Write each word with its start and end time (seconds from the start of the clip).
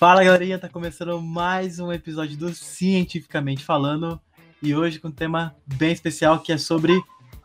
Fala 0.00 0.24
galerinha, 0.24 0.58
tá 0.58 0.66
começando 0.66 1.20
mais 1.20 1.78
um 1.78 1.92
episódio 1.92 2.34
do 2.34 2.54
Cientificamente 2.54 3.62
Falando 3.62 4.18
e 4.62 4.74
hoje 4.74 4.98
com 4.98 5.08
um 5.08 5.12
tema 5.12 5.54
bem 5.66 5.92
especial 5.92 6.38
que 6.38 6.50
é 6.50 6.56
sobre 6.56 6.98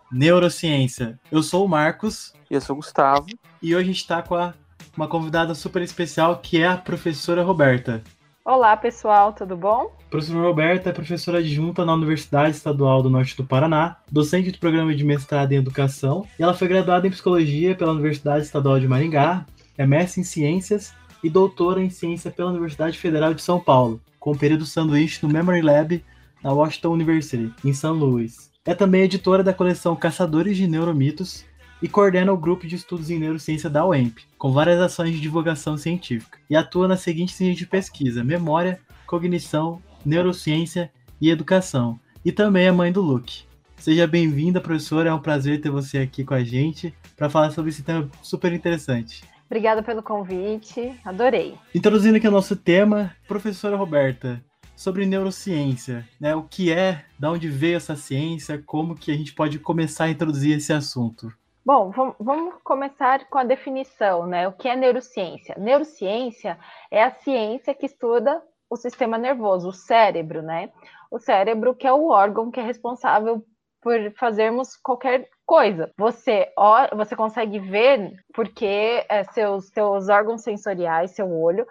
neurociência. 0.09 1.19
Eu 1.29 1.43
sou 1.43 1.65
o 1.65 1.67
Marcos. 1.67 2.33
E 2.49 2.53
eu 2.53 2.61
sou 2.61 2.75
o 2.75 2.77
Gustavo. 2.77 3.27
E 3.61 3.75
hoje 3.75 3.83
a 3.83 3.91
gente 3.91 4.07
tá 4.07 4.21
com 4.21 4.35
a, 4.35 4.53
uma 4.95 5.05
convidada 5.05 5.53
super 5.53 5.81
especial 5.81 6.37
que 6.37 6.61
é 6.61 6.65
a 6.65 6.77
professora 6.77 7.43
Roberta. 7.43 8.01
Olá 8.45 8.77
pessoal, 8.77 9.33
tudo 9.33 9.57
bom? 9.57 9.93
A 10.07 10.09
professora 10.09 10.39
Roberta 10.39 10.89
é 10.91 10.93
professora 10.93 11.39
adjunta 11.39 11.83
na 11.83 11.93
Universidade 11.93 12.55
Estadual 12.55 13.03
do 13.03 13.09
Norte 13.09 13.35
do 13.35 13.43
Paraná, 13.43 13.97
docente 14.09 14.51
do 14.51 14.59
programa 14.59 14.95
de 14.95 15.03
mestrado 15.03 15.51
em 15.51 15.57
educação, 15.57 16.25
e 16.39 16.43
ela 16.43 16.53
foi 16.53 16.69
graduada 16.69 17.05
em 17.05 17.11
psicologia 17.11 17.75
pela 17.75 17.91
Universidade 17.91 18.45
Estadual 18.45 18.79
de 18.79 18.87
Maringá, 18.87 19.45
é 19.77 19.85
mestre 19.85 20.21
em 20.21 20.23
ciências 20.23 20.93
e 21.25 21.29
doutora 21.29 21.81
em 21.81 21.89
ciência 21.89 22.29
pela 22.29 22.51
Universidade 22.51 22.99
Federal 22.99 23.33
de 23.33 23.41
São 23.41 23.59
Paulo, 23.59 23.99
com 24.19 24.37
período 24.37 24.63
sanduíche 24.63 25.25
no 25.25 25.33
Memory 25.33 25.63
Lab 25.63 26.05
na 26.43 26.53
Washington 26.53 26.89
University, 26.89 27.51
em 27.65 27.73
São 27.73 27.95
Luís. 27.95 28.51
É 28.63 28.75
também 28.75 29.01
editora 29.01 29.43
da 29.43 29.51
coleção 29.51 29.95
Caçadores 29.95 30.55
de 30.55 30.67
Neuromitos 30.67 31.43
e 31.81 31.89
coordena 31.89 32.31
o 32.31 32.37
grupo 32.37 32.67
de 32.67 32.75
estudos 32.75 33.09
em 33.09 33.17
neurociência 33.17 33.71
da 33.71 33.83
UEMP, 33.83 34.19
com 34.37 34.51
várias 34.51 34.79
ações 34.79 35.13
de 35.13 35.19
divulgação 35.19 35.79
científica, 35.79 36.37
e 36.47 36.55
atua 36.55 36.87
nas 36.87 36.99
seguintes 36.99 37.41
linhas 37.41 37.57
de 37.57 37.65
pesquisa: 37.65 38.23
memória, 38.23 38.79
cognição, 39.07 39.81
neurociência 40.05 40.91
e 41.19 41.31
educação. 41.31 41.99
E 42.23 42.31
também 42.31 42.67
é 42.67 42.71
mãe 42.71 42.91
do 42.91 43.01
Luke. 43.01 43.45
Seja 43.77 44.05
bem-vinda, 44.05 44.61
professora, 44.61 45.09
é 45.09 45.13
um 45.13 45.19
prazer 45.19 45.59
ter 45.59 45.71
você 45.71 45.97
aqui 45.97 46.23
com 46.23 46.35
a 46.35 46.43
gente 46.43 46.93
para 47.17 47.31
falar 47.31 47.49
sobre 47.49 47.71
esse 47.71 47.81
tema 47.81 48.07
super 48.21 48.53
interessante. 48.53 49.23
Obrigada 49.45 49.83
pelo 49.83 50.01
convite, 50.01 50.99
adorei. 51.05 51.55
Introduzindo 51.73 52.17
aqui 52.17 52.27
o 52.27 52.31
nosso 52.31 52.55
tema, 52.55 53.15
professora 53.27 53.75
Roberta, 53.75 54.43
sobre 54.75 55.05
neurociência, 55.05 56.07
né? 56.19 56.35
O 56.35 56.43
que 56.43 56.71
é, 56.71 57.05
de 57.17 57.27
onde 57.27 57.47
veio 57.47 57.77
essa 57.77 57.95
ciência, 57.95 58.61
como 58.65 58.95
que 58.95 59.11
a 59.11 59.15
gente 59.15 59.33
pode 59.33 59.59
começar 59.59 60.05
a 60.05 60.09
introduzir 60.09 60.57
esse 60.57 60.73
assunto? 60.73 61.31
Bom, 61.65 61.91
vamos 62.19 62.55
começar 62.63 63.27
com 63.27 63.39
a 63.39 63.43
definição, 63.43 64.27
né? 64.27 64.47
O 64.47 64.53
que 64.53 64.67
é 64.67 64.75
neurociência? 64.75 65.55
Neurociência 65.57 66.59
é 66.91 67.03
a 67.03 67.11
ciência 67.11 67.73
que 67.73 67.85
estuda 67.85 68.41
o 68.69 68.75
sistema 68.75 69.17
nervoso, 69.17 69.69
o 69.69 69.73
cérebro, 69.73 70.41
né? 70.41 70.69
O 71.09 71.19
cérebro 71.19 71.73
que 71.73 71.87
é 71.87 71.93
o 71.93 72.09
órgão 72.09 72.51
que 72.51 72.59
é 72.59 72.63
responsável 72.63 73.43
por 73.81 73.95
fazermos 74.17 74.75
qualquer 74.75 75.29
coisa. 75.45 75.91
Você, 75.97 76.51
você 76.95 77.15
consegue 77.15 77.59
ver 77.59 78.13
porque 78.33 79.05
é, 79.07 79.23
seus, 79.25 79.67
seus 79.69 80.09
órgãos 80.09 80.41
sensoriais, 80.41 81.11
seu 81.11 81.31
olho, 81.31 81.65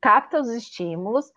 capta 0.00 0.40
os 0.40 0.48
estímulos, 0.50 1.32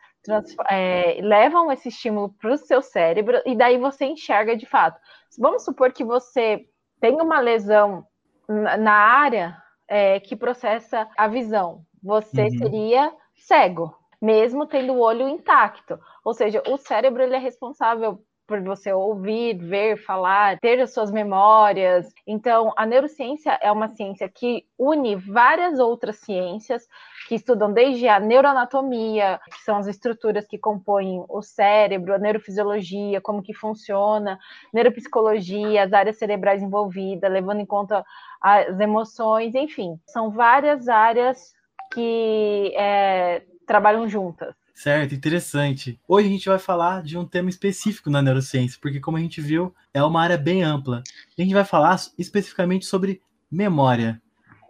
é, 0.70 1.20
levam 1.22 1.72
esse 1.72 1.90
estímulo 1.90 2.34
para 2.40 2.54
o 2.54 2.58
seu 2.58 2.82
cérebro 2.82 3.42
e 3.46 3.56
daí 3.56 3.78
você 3.78 4.06
enxerga 4.06 4.56
de 4.56 4.66
fato. 4.66 5.00
Vamos 5.38 5.64
supor 5.64 5.92
que 5.92 6.04
você 6.04 6.66
tem 7.00 7.22
uma 7.22 7.40
lesão 7.40 8.06
na 8.48 8.94
área 8.94 9.58
é, 9.88 10.20
que 10.20 10.36
processa 10.36 11.08
a 11.18 11.28
visão. 11.28 11.84
Você 12.02 12.44
uhum. 12.44 12.58
seria 12.58 13.14
cego, 13.36 13.96
mesmo 14.22 14.66
tendo 14.66 14.94
o 14.94 15.00
olho 15.00 15.28
intacto. 15.28 16.00
Ou 16.24 16.34
seja, 16.34 16.64
o 16.68 16.78
cérebro 16.78 17.22
ele 17.22 17.36
é 17.36 17.40
responsável 17.40 18.24
por 18.48 18.62
você 18.62 18.92
ouvir, 18.92 19.58
ver, 19.58 19.98
falar, 19.98 20.60
ter 20.60 20.80
as 20.80 20.94
suas 20.94 21.12
memórias. 21.12 22.14
Então, 22.28 22.74
a 22.76 22.86
neurociência 22.86 23.58
é 23.62 23.72
uma 23.72 23.88
ciência 23.88 24.28
que 24.30 24.66
une 24.78 25.16
várias 25.16 25.80
outras 25.80 26.18
ciências 26.18 26.88
que 27.28 27.36
estudam 27.36 27.72
desde 27.72 28.08
a 28.08 28.20
neuroanatomia, 28.20 29.40
que 29.50 29.62
são 29.64 29.78
as 29.78 29.88
estruturas 29.88 30.46
que 30.46 30.58
compõem 30.58 31.24
o 31.30 31.42
cérebro, 31.42 32.14
a 32.14 32.20
neurofisiologia, 32.20 33.22
como 33.22 33.42
que 33.42 33.54
funciona, 33.54 34.38
neuropsicologia, 34.74 35.84
as 35.84 35.94
áreas 35.94 36.18
cerebrais 36.18 36.62
envolvidas, 36.62 37.32
levando 37.32 37.62
em 37.62 37.66
conta 37.66 38.04
as 38.42 38.78
emoções, 38.80 39.56
enfim, 39.56 39.98
são 40.06 40.30
várias 40.30 40.90
áreas 40.90 41.54
que 41.94 42.74
é, 42.76 43.44
trabalham 43.66 44.08
juntas. 44.10 44.54
Certo, 44.74 45.14
interessante. 45.14 46.00
Hoje 46.08 46.28
a 46.28 46.32
gente 46.32 46.50
vai 46.50 46.58
falar 46.58 47.04
de 47.04 47.18
um 47.18 47.26
tema 47.26 47.50
específico 47.50 48.10
na 48.10 48.22
neurociência, 48.22 48.80
porque 48.82 49.00
como 49.00 49.18
a 49.18 49.20
gente 49.20 49.40
viu, 49.40 49.74
é 49.94 50.04
uma 50.04 50.22
área 50.22 50.38
bem 50.38 50.64
ampla. 50.64 51.04
A 51.38 51.42
gente 51.42 51.54
vai 51.54 51.64
falar 51.64 51.96
especificamente 52.18 52.86
sobre 52.86 53.22
memória. 53.52 54.22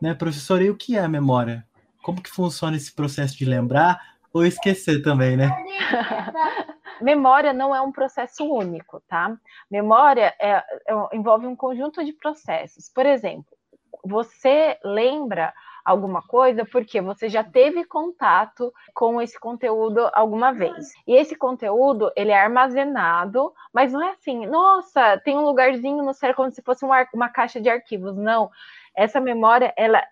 Né, 0.02 0.14
professor, 0.14 0.62
e 0.62 0.70
o 0.70 0.76
que 0.76 0.98
é 0.98 1.00
a 1.00 1.08
memória? 1.08 1.66
Como 2.02 2.22
que 2.22 2.30
funciona 2.30 2.76
esse 2.76 2.94
processo 2.94 3.38
de 3.38 3.46
lembrar 3.46 4.02
ou 4.34 4.46
esquecer 4.46 5.02
também, 5.02 5.38
né? 5.38 5.50
memória 7.02 7.54
não 7.54 7.74
é 7.74 7.82
um 7.82 7.92
processo 7.92 8.44
único, 8.44 9.00
tá? 9.08 9.38
Memória 9.72 10.34
é, 10.40 10.52
é, 10.52 10.64
envolve 11.14 11.48
um 11.48 11.56
conjunto 11.56 12.04
de 12.04 12.12
processos. 12.12 12.90
Por 12.90 13.06
exemplo, 13.06 13.56
você 14.04 14.78
lembra 14.84 15.54
alguma 15.84 16.22
coisa 16.22 16.66
porque 16.66 17.02
você 17.02 17.28
já 17.30 17.44
teve 17.44 17.84
contato 17.84 18.74
com 18.94 19.22
esse 19.22 19.40
conteúdo 19.40 20.10
alguma 20.14 20.52
vez. 20.52 20.92
E 21.08 21.16
esse 21.16 21.36
conteúdo, 21.36 22.12
ele 22.16 22.32
é 22.32 22.38
armazenado, 22.40 23.54
mas 23.74 23.92
não 23.92 24.02
é 24.02 24.12
assim, 24.12 24.46
nossa, 24.46 25.18
tem 25.20 25.38
um 25.38 25.46
lugarzinho 25.46 26.04
no 26.04 26.14
cérebro 26.14 26.38
como 26.38 26.52
se 26.52 26.62
fosse 26.62 26.86
uma, 26.86 27.08
uma 27.14 27.30
caixa 27.30 27.60
de 27.60 27.70
arquivos. 27.70 28.16
Não. 28.16 28.50
Essa 28.96 29.20
memória, 29.20 29.74
ela 29.76 30.04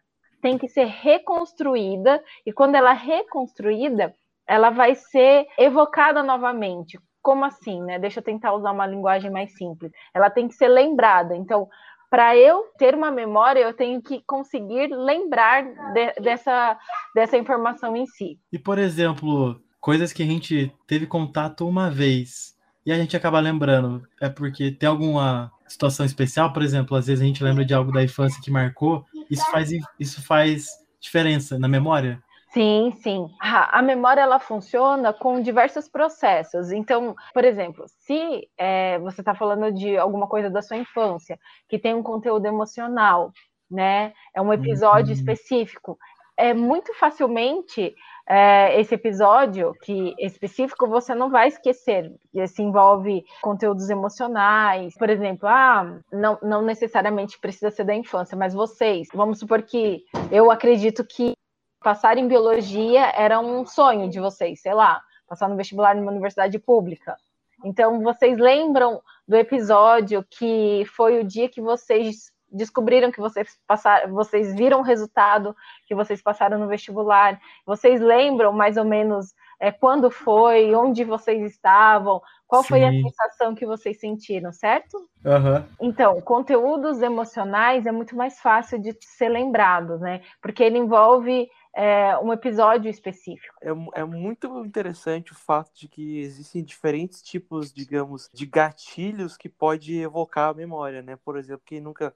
tem 0.42 0.58
que 0.58 0.68
ser 0.68 0.86
reconstruída, 0.86 2.22
e 2.46 2.52
quando 2.52 2.76
ela 2.76 2.92
é 2.92 2.96
reconstruída, 2.96 4.14
ela 4.48 4.70
vai 4.72 4.96
ser 4.96 5.48
evocada 5.58 6.24
novamente. 6.24 7.00
Como 7.22 7.46
assim, 7.46 7.82
né? 7.84 8.00
Deixa 8.00 8.20
eu 8.20 8.24
tentar 8.24 8.54
usar 8.54 8.72
uma 8.72 8.88
linguagem 8.88 9.30
mais 9.30 9.56
simples. 9.56 9.92
Ela 10.14 10.30
tem 10.32 10.48
que 10.48 10.56
ser 10.56 10.68
lembrada. 10.68 11.36
Então, 11.36 11.70
para 12.12 12.36
eu 12.36 12.66
ter 12.78 12.94
uma 12.94 13.10
memória, 13.10 13.62
eu 13.62 13.74
tenho 13.74 14.02
que 14.02 14.22
conseguir 14.28 14.94
lembrar 14.94 15.64
de, 15.94 16.22
dessa, 16.22 16.78
dessa 17.16 17.38
informação 17.38 17.96
em 17.96 18.06
si. 18.06 18.38
E, 18.52 18.60
por 18.60 18.78
exemplo, 18.78 19.58
coisas 19.80 20.12
que 20.12 20.22
a 20.22 20.26
gente 20.26 20.76
teve 20.86 21.08
contato 21.08 21.66
uma 21.66 21.90
vez 21.90 22.54
e 22.86 22.92
a 22.92 22.98
gente 22.98 23.16
acaba 23.16 23.40
lembrando, 23.40 24.06
é 24.20 24.28
porque 24.28 24.72
tem 24.72 24.90
alguma 24.90 25.50
situação 25.66 26.06
especial, 26.06 26.52
por 26.52 26.62
exemplo, 26.62 26.98
às 26.98 27.08
vezes 27.08 27.24
a 27.24 27.26
gente 27.26 27.44
lembra 27.44 27.64
de 27.64 27.74
algo 27.74 27.94
da 27.94 28.04
infância 28.04 28.42
que 28.44 28.52
marcou, 28.52 29.06
isso 29.30 29.50
faz, 29.50 29.70
isso 29.98 30.22
faz 30.22 30.68
diferença 31.00 31.58
na 31.58 31.70
memória? 31.70 32.22
Sim, 32.52 32.92
sim. 33.02 33.30
A, 33.40 33.80
a, 33.80 33.82
memória 33.82 34.20
ela 34.20 34.38
funciona 34.38 35.14
com 35.14 35.42
diversos 35.42 35.88
processos. 35.88 36.72
Então, 36.72 37.16
por 37.34 37.46
exemplo, 37.46 37.86
se 37.88 38.46
é, 38.58 39.00
você 39.00 39.22
está 39.22 39.34
falando 39.34 39.72
de 39.72 39.98
alguma 39.98 40.28
coisa 40.28 40.50
da 40.50 40.62
sua 40.62 40.76
infância 40.76 41.40
que 41.70 41.80
tem 41.80 41.94
um 41.94 42.04
conteúdo 42.04 42.46
emocional, 42.46 43.32
né? 43.70 44.12
É 44.36 44.42
um 44.42 44.52
episódio 44.52 45.08
uhum. 45.08 45.14
específico. 45.14 45.98
É 46.38 46.54
muito 46.54 46.94
facilmente 46.96 47.96
é, 48.28 48.80
esse 48.82 48.96
episódio 48.96 49.74
que 49.84 50.14
específico 50.20 50.88
você 50.88 51.16
não 51.16 51.30
vai 51.30 51.48
esquecer. 51.48 52.12
Se 52.48 52.62
envolve 52.62 53.24
conteúdos 53.42 53.90
emocionais, 53.90 54.94
por 54.98 55.10
exemplo, 55.10 55.48
ah, 55.48 56.00
não, 56.12 56.38
não 56.42 56.62
necessariamente 56.62 57.40
precisa 57.40 57.72
ser 57.72 57.86
da 57.86 57.96
infância, 57.96 58.38
mas 58.38 58.54
vocês, 58.54 59.08
vamos 59.14 59.40
supor 59.40 59.62
que 59.62 60.04
eu 60.30 60.52
acredito 60.52 61.06
que 61.06 61.34
passar 61.82 62.18
em 62.18 62.28
biologia 62.28 63.12
era 63.16 63.40
um 63.40 63.66
sonho 63.66 64.10
de 64.10 64.20
vocês, 64.20 64.62
sei 64.62 64.74
lá, 64.74 65.02
passar 65.28 65.48
no 65.48 65.56
vestibular 65.56 65.96
numa 65.96 66.12
universidade 66.12 66.58
pública. 66.60 67.18
Então, 67.64 68.02
vocês 68.02 68.38
lembram 68.38 69.02
do 69.28 69.36
episódio 69.36 70.26
que 70.30 70.84
foi 70.96 71.20
o 71.20 71.24
dia 71.24 71.48
que 71.48 71.62
vocês 71.62 72.32
descobriram 72.52 73.12
que 73.12 73.20
vocês 73.22 73.58
passaram, 73.66 74.14
vocês 74.14 74.54
viram 74.54 74.80
o 74.80 74.84
resultado 74.84 75.56
que 75.88 75.96
vocês 75.96 76.22
passaram 76.22 76.60
no 76.60 76.68
vestibular? 76.68 77.40
Vocês 77.66 78.02
lembram 78.02 78.52
mais 78.52 78.76
ou 78.76 78.84
menos 78.84 79.34
é, 79.60 79.72
quando 79.72 80.12
foi, 80.12 80.76
onde 80.76 81.04
vocês 81.04 81.42
estavam, 81.44 82.22
qual 82.48 82.64
Sim. 82.64 82.70
foi 82.70 82.84
a 82.84 82.92
sensação 82.92 83.56
que 83.56 83.66
vocês 83.66 84.00
sentiram, 84.00 84.52
certo? 84.52 84.98
Uhum. 85.24 85.64
Então, 85.80 86.20
conteúdos 86.20 87.02
emocionais 87.02 87.86
é 87.86 87.92
muito 87.92 88.16
mais 88.16 88.40
fácil 88.40 88.80
de 88.80 88.98
ser 89.00 89.30
lembrado, 89.30 90.00
né? 90.00 90.22
Porque 90.42 90.64
ele 90.64 90.78
envolve 90.78 91.50
é, 91.74 92.18
um 92.18 92.34
episódio 92.34 92.90
específico. 92.90 93.56
É, 93.62 94.02
é 94.02 94.04
muito 94.04 94.66
interessante 94.66 95.32
o 95.32 95.36
fato 95.36 95.72
de 95.74 95.88
que 95.88 96.20
existem 96.20 96.64
diferentes 96.64 97.22
tipos, 97.22 97.72
digamos, 97.72 98.30
de 98.34 98.46
gatilhos 98.46 99.38
que 99.38 99.48
pode 99.48 99.98
evocar 99.98 100.50
a 100.50 100.54
memória, 100.54 101.02
né? 101.02 101.18
Por 101.24 101.38
exemplo, 101.38 101.64
quem 101.66 101.80
nunca, 101.80 102.14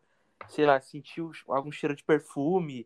sei 0.49 0.65
lá, 0.65 0.79
sentiu 0.81 1.31
algum 1.47 1.71
cheiro 1.71 1.95
de 1.95 2.03
perfume 2.03 2.85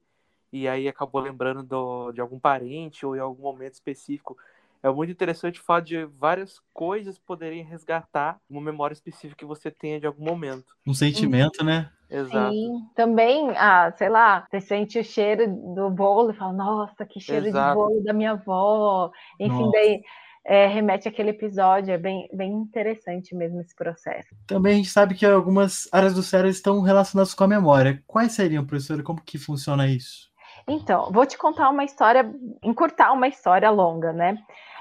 e 0.52 0.68
aí 0.68 0.88
acabou 0.88 1.22
lembrando 1.22 1.64
do, 1.64 2.12
de 2.12 2.22
algum 2.22 2.40
parente 2.40 3.06
ou 3.06 3.16
em 3.16 3.20
algum 3.20 3.44
momento 3.44 3.74
específico. 3.74 4.38
É 4.82 4.90
muito 4.90 5.12
interessante 5.12 5.60
o 5.60 5.64
fato 5.64 5.86
de 5.86 6.06
várias 6.06 6.62
coisas 6.74 7.20
poderem 7.20 7.64
resgatar 7.64 8.40
uma 8.50 8.62
memória 8.62 8.94
específica 8.94 9.36
que 9.36 9.46
você 9.46 9.70
tenha 9.70 10.00
de 10.00 10.08
algum 10.08 10.24
momento. 10.24 10.76
Um 10.86 10.94
sentimento, 10.94 11.64
né? 11.64 11.92
Exato. 12.10 12.52
Sim, 12.52 12.88
também, 12.96 13.52
ah, 13.56 13.94
sei 13.96 14.10
lá, 14.10 14.46
você 14.50 14.60
sente 14.60 14.98
o 14.98 15.04
cheiro 15.04 15.48
do 15.48 15.90
bolo 15.92 16.32
e 16.32 16.34
fala, 16.34 16.54
nossa, 16.54 17.06
que 17.06 17.20
cheiro 17.20 17.46
Exato. 17.46 17.70
de 17.70 17.76
bolo 17.76 18.04
da 18.04 18.14
minha 18.14 18.32
avó. 18.32 19.12
Enfim, 19.40 19.66
Nossa. 19.66 19.72
daí 19.72 20.02
é, 20.44 20.66
remete 20.66 21.08
àquele 21.08 21.30
episódio, 21.30 21.94
é 21.94 21.98
bem, 21.98 22.28
bem 22.34 22.52
interessante 22.52 23.36
mesmo 23.36 23.62
esse 23.62 23.76
processo. 23.76 24.28
Também 24.48 24.74
a 24.74 24.76
gente 24.78 24.90
sabe 24.90 25.14
que 25.14 25.26
algumas 25.26 25.88
áreas 25.92 26.16
do 26.16 26.24
cérebro 26.24 26.50
estão 26.50 26.82
relacionadas 26.82 27.36
com 27.36 27.44
a 27.44 27.48
memória. 27.48 28.02
Quais 28.08 28.32
seriam, 28.32 28.66
professora? 28.66 29.04
Como 29.04 29.22
que 29.22 29.38
funciona 29.38 29.88
isso? 29.88 30.30
Então, 30.68 31.12
vou 31.12 31.26
te 31.26 31.38
contar 31.38 31.70
uma 31.70 31.84
história, 31.84 32.32
encurtar 32.64 33.12
uma 33.12 33.28
história 33.28 33.70
longa, 33.70 34.12
né? 34.12 34.38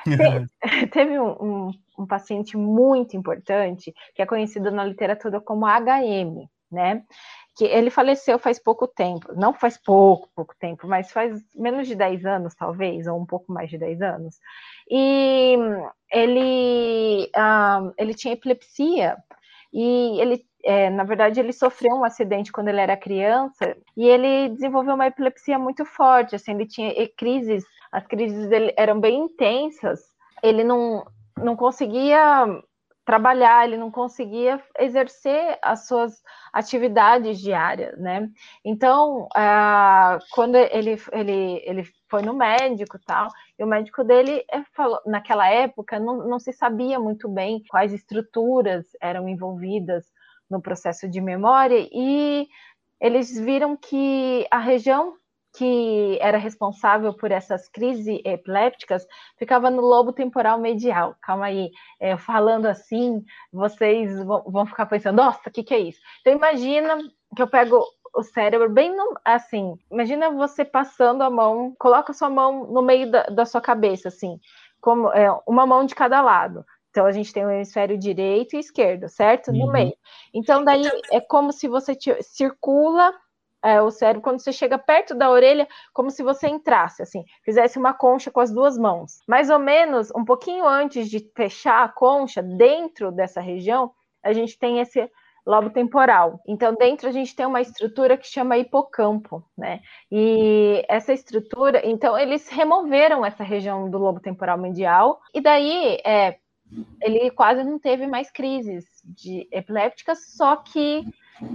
Teve 0.92 1.20
um, 1.20 1.30
um, 1.40 1.70
um 1.98 2.06
paciente 2.06 2.56
muito 2.56 3.16
importante, 3.16 3.92
que 4.14 4.22
é 4.22 4.26
conhecido 4.26 4.70
na 4.70 4.84
literatura 4.84 5.40
como 5.40 5.66
HM, 5.66 6.48
né? 6.70 7.02
Que 7.56 7.64
ele 7.64 7.90
faleceu 7.90 8.38
faz 8.38 8.58
pouco 8.58 8.86
tempo, 8.86 9.32
não 9.34 9.52
faz 9.52 9.76
pouco, 9.76 10.28
pouco 10.34 10.54
tempo, 10.58 10.86
mas 10.86 11.10
faz 11.10 11.42
menos 11.54 11.88
de 11.88 11.94
10 11.94 12.24
anos, 12.24 12.54
talvez, 12.54 13.06
ou 13.06 13.18
um 13.18 13.26
pouco 13.26 13.52
mais 13.52 13.68
de 13.70 13.78
10 13.78 14.00
anos. 14.02 14.36
E 14.90 15.56
ele, 16.12 17.30
ah, 17.34 17.90
ele 17.98 18.14
tinha 18.14 18.34
epilepsia 18.34 19.16
e 19.72 20.20
ele, 20.20 20.44
é, 20.64 20.88
na 20.90 21.04
verdade, 21.04 21.40
ele 21.40 21.52
sofreu 21.52 21.94
um 21.94 22.04
acidente 22.04 22.52
quando 22.52 22.68
ele 22.68 22.80
era 22.80 22.96
criança 22.96 23.76
e 23.96 24.06
ele 24.06 24.50
desenvolveu 24.50 24.94
uma 24.94 25.06
epilepsia 25.06 25.58
muito 25.58 25.84
forte, 25.84 26.36
assim, 26.36 26.52
ele 26.52 26.66
tinha 26.66 26.92
crises, 27.16 27.64
as 27.92 28.06
crises 28.06 28.48
dele 28.48 28.72
eram 28.76 29.00
bem 29.00 29.18
intensas, 29.18 30.00
ele 30.42 30.64
não, 30.64 31.04
não 31.36 31.56
conseguia 31.56 32.46
trabalhar, 33.08 33.64
ele 33.64 33.78
não 33.78 33.90
conseguia 33.90 34.62
exercer 34.78 35.58
as 35.62 35.86
suas 35.86 36.22
atividades 36.52 37.40
diárias, 37.40 37.98
né? 37.98 38.28
Então, 38.62 39.26
ah, 39.34 40.18
quando 40.30 40.56
ele, 40.56 41.00
ele, 41.12 41.62
ele 41.64 41.84
foi 42.10 42.20
no 42.20 42.34
médico 42.34 42.98
tal, 43.06 43.30
e 43.58 43.64
o 43.64 43.66
médico 43.66 44.04
dele 44.04 44.44
eh, 44.52 44.62
falou, 44.76 45.00
naquela 45.06 45.48
época 45.48 45.98
não, 45.98 46.28
não 46.28 46.38
se 46.38 46.52
sabia 46.52 47.00
muito 47.00 47.30
bem 47.30 47.62
quais 47.70 47.94
estruturas 47.94 48.84
eram 49.00 49.26
envolvidas 49.26 50.04
no 50.50 50.60
processo 50.60 51.08
de 51.08 51.18
memória, 51.18 51.88
e 51.90 52.46
eles 53.00 53.40
viram 53.40 53.74
que 53.74 54.46
a 54.50 54.58
região 54.58 55.14
que 55.54 56.18
era 56.20 56.38
responsável 56.38 57.12
por 57.14 57.30
essas 57.32 57.68
crises 57.68 58.20
epilépticas 58.24 59.06
ficava 59.36 59.70
no 59.70 59.82
lobo 59.82 60.12
temporal 60.12 60.58
medial. 60.58 61.16
Calma 61.20 61.46
aí, 61.46 61.70
é, 61.98 62.16
falando 62.16 62.66
assim, 62.66 63.24
vocês 63.52 64.22
vão, 64.22 64.42
vão 64.46 64.66
ficar 64.66 64.86
pensando, 64.86 65.16
nossa, 65.16 65.48
o 65.48 65.52
que, 65.52 65.62
que 65.62 65.74
é 65.74 65.78
isso? 65.78 66.00
Então 66.20 66.32
imagina 66.32 66.98
que 67.34 67.42
eu 67.42 67.48
pego 67.48 67.82
o 68.14 68.22
cérebro 68.22 68.70
bem 68.70 68.94
no, 68.94 69.14
assim, 69.24 69.76
imagina 69.90 70.30
você 70.30 70.64
passando 70.64 71.22
a 71.22 71.30
mão, 71.30 71.74
coloca 71.78 72.12
sua 72.12 72.30
mão 72.30 72.66
no 72.66 72.82
meio 72.82 73.10
da, 73.10 73.24
da 73.24 73.44
sua 73.44 73.60
cabeça, 73.60 74.08
assim, 74.08 74.38
como 74.80 75.10
é, 75.12 75.30
uma 75.46 75.66
mão 75.66 75.84
de 75.84 75.94
cada 75.94 76.20
lado. 76.20 76.64
Então 76.90 77.06
a 77.06 77.12
gente 77.12 77.32
tem 77.32 77.44
o 77.44 77.50
hemisfério 77.50 77.98
direito 77.98 78.56
e 78.56 78.60
esquerdo, 78.60 79.08
certo? 79.08 79.52
No 79.52 79.66
Uhum. 79.66 79.72
meio. 79.72 79.96
Então 80.32 80.64
daí 80.64 80.84
é 81.12 81.20
como 81.20 81.52
se 81.52 81.68
você 81.68 81.96
circula 82.22 83.12
é, 83.62 83.80
o 83.80 83.90
cérebro 83.90 84.22
quando 84.22 84.40
você 84.40 84.52
chega 84.52 84.78
perto 84.78 85.14
da 85.14 85.30
orelha, 85.30 85.66
como 85.92 86.10
se 86.10 86.22
você 86.22 86.48
entrasse, 86.48 87.02
assim, 87.02 87.24
fizesse 87.44 87.78
uma 87.78 87.92
concha 87.92 88.30
com 88.30 88.40
as 88.40 88.50
duas 88.50 88.78
mãos. 88.78 89.20
Mais 89.26 89.50
ou 89.50 89.58
menos 89.58 90.10
um 90.14 90.24
pouquinho 90.24 90.66
antes 90.66 91.08
de 91.08 91.20
fechar 91.34 91.84
a 91.84 91.88
concha, 91.88 92.42
dentro 92.42 93.10
dessa 93.10 93.40
região, 93.40 93.92
a 94.22 94.32
gente 94.32 94.58
tem 94.58 94.80
esse 94.80 95.10
lobo 95.48 95.70
temporal. 95.70 96.40
Então, 96.46 96.74
dentro 96.74 97.08
a 97.08 97.12
gente 97.12 97.34
tem 97.34 97.46
uma 97.46 97.62
estrutura 97.62 98.18
que 98.18 98.26
chama 98.26 98.58
hipocampo, 98.58 99.42
né? 99.56 99.80
E 100.12 100.84
essa 100.88 101.12
estrutura, 101.12 101.80
então 101.86 102.18
eles 102.18 102.48
removeram 102.48 103.24
essa 103.24 103.42
região 103.42 103.88
do 103.88 103.96
lobo 103.96 104.20
temporal 104.20 104.58
medial 104.58 105.20
e 105.32 105.40
daí 105.40 105.98
é, 106.04 106.36
ele 107.00 107.30
quase 107.30 107.64
não 107.64 107.78
teve 107.78 108.06
mais 108.06 108.30
crises 108.30 108.84
de 109.04 109.48
epilépticas, 109.50 110.34
só 110.36 110.56
que 110.56 111.02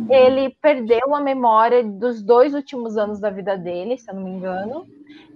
ele 0.10 0.56
perdeu 0.62 1.14
a 1.14 1.20
memória 1.20 1.84
dos 1.84 2.22
dois 2.22 2.54
últimos 2.54 2.98
anos 2.98 3.20
da 3.20 3.30
vida 3.30 3.58
dele, 3.58 3.98
se 3.98 4.10
eu 4.10 4.16
não 4.16 4.24
me 4.24 4.32
engano, 4.32 4.88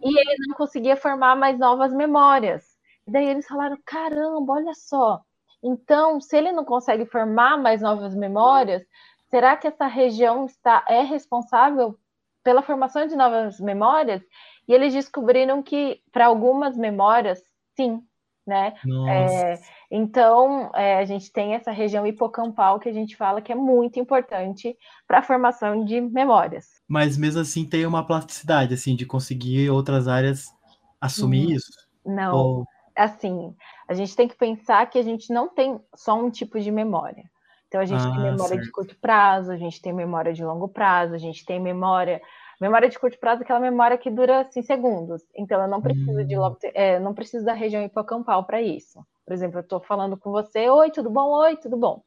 e 0.04 0.20
ele 0.20 0.36
não 0.48 0.56
conseguia 0.56 0.96
formar 0.96 1.36
mais 1.36 1.60
novas 1.60 1.94
memórias. 1.94 2.66
E 3.06 3.12
daí 3.12 3.28
eles 3.28 3.48
falaram: 3.48 3.78
caramba, 3.86 4.54
olha 4.54 4.74
só. 4.74 5.22
Então, 5.64 6.22
se 6.22 6.38
ele 6.38 6.52
não 6.52 6.64
consegue 6.64 7.06
formar 7.06 7.58
mais 7.58 7.82
novas 7.82 8.16
memórias, 8.16 8.84
será 9.30 9.58
que 9.58 9.68
essa 9.68 9.88
região 9.88 10.46
está 10.46 10.86
é 10.88 11.02
responsável 11.02 11.98
pela 12.44 12.62
formação 12.62 13.06
de 13.08 13.16
novas 13.16 13.60
memórias? 13.60 14.22
E 14.68 14.74
eles 14.74 14.94
descobriram 14.94 15.64
que 15.64 16.02
para 16.12 16.28
algumas 16.28 16.78
memórias, 16.78 17.42
sim, 17.76 18.02
né? 18.48 18.74
É, 19.08 19.60
então, 19.92 20.72
é, 20.76 20.98
a 21.00 21.06
gente 21.06 21.32
tem 21.32 21.54
essa 21.56 21.72
região 21.72 22.08
hipocampal 22.08 22.80
que 22.80 22.90
a 22.90 22.94
gente 22.94 23.16
fala 23.18 23.42
que 23.42 23.52
é 23.52 23.56
muito 23.56 24.00
importante 24.00 24.78
para 25.08 25.20
a 25.20 25.24
formação 25.24 25.86
de 25.86 26.02
memórias. 26.02 26.68
Mas 26.88 27.18
mesmo 27.18 27.42
assim 27.42 27.66
tem 27.68 27.86
uma 27.86 28.06
plasticidade, 28.06 28.74
assim, 28.74 28.96
de 28.96 29.06
conseguir 29.06 29.70
outras 29.70 30.08
áreas 30.08 30.54
assumir 31.02 31.50
Hum. 31.50 31.56
isso. 31.56 31.72
Não, 32.06 32.50
Ou- 32.50 32.66
assim, 32.96 33.56
a 33.88 33.94
gente 33.94 34.16
tem 34.16 34.28
que 34.28 34.36
pensar 34.38 34.90
que 34.90 34.98
a 35.00 35.04
gente 35.04 35.32
não 35.34 35.50
tem 35.54 35.80
só 35.96 36.16
um 36.16 36.30
tipo 36.32 36.60
de 36.60 36.72
memória. 36.72 37.24
Então, 37.68 37.82
a 37.82 37.86
gente 37.86 38.10
tem 38.10 38.22
Ah, 38.22 38.34
memória 38.34 38.58
de 38.60 38.70
certo. 38.70 38.72
curto 38.72 38.98
prazo, 39.00 39.52
a 39.52 39.58
gente 39.58 39.82
tem 39.82 39.94
memória 39.94 40.34
de 40.34 40.44
longo 40.44 40.70
prazo, 40.70 41.14
a 41.14 41.18
gente 41.18 41.46
tem 41.46 41.60
memória. 41.60 42.22
Memória 42.60 42.90
de 42.90 42.98
curto 42.98 43.20
prazo 43.20 43.42
é 43.42 43.44
aquela 43.44 43.60
memória 43.60 43.98
que 43.98 44.10
dura 44.10 44.42
assim, 44.42 44.64
segundos. 44.64 45.22
Então, 45.36 45.62
eu 45.62 45.68
não 45.68 45.82
preciso 45.82 46.26
de 46.26 46.36
Hum. 46.36 46.40
logo, 46.42 46.58
é, 46.74 47.00
não 47.00 47.14
preciso 47.14 47.46
da 47.46 47.54
região 47.54 47.84
hipocampal 47.84 48.44
para 48.46 48.62
isso. 48.62 49.00
Por 49.26 49.34
exemplo, 49.34 49.60
eu 49.60 49.62
estou 49.62 49.80
falando 49.80 50.18
com 50.18 50.32
você, 50.32 50.70
oi, 50.70 50.90
tudo 50.90 51.10
bom? 51.10 51.30
Oi, 51.42 51.56
tudo 51.58 51.78
bom? 51.78 52.02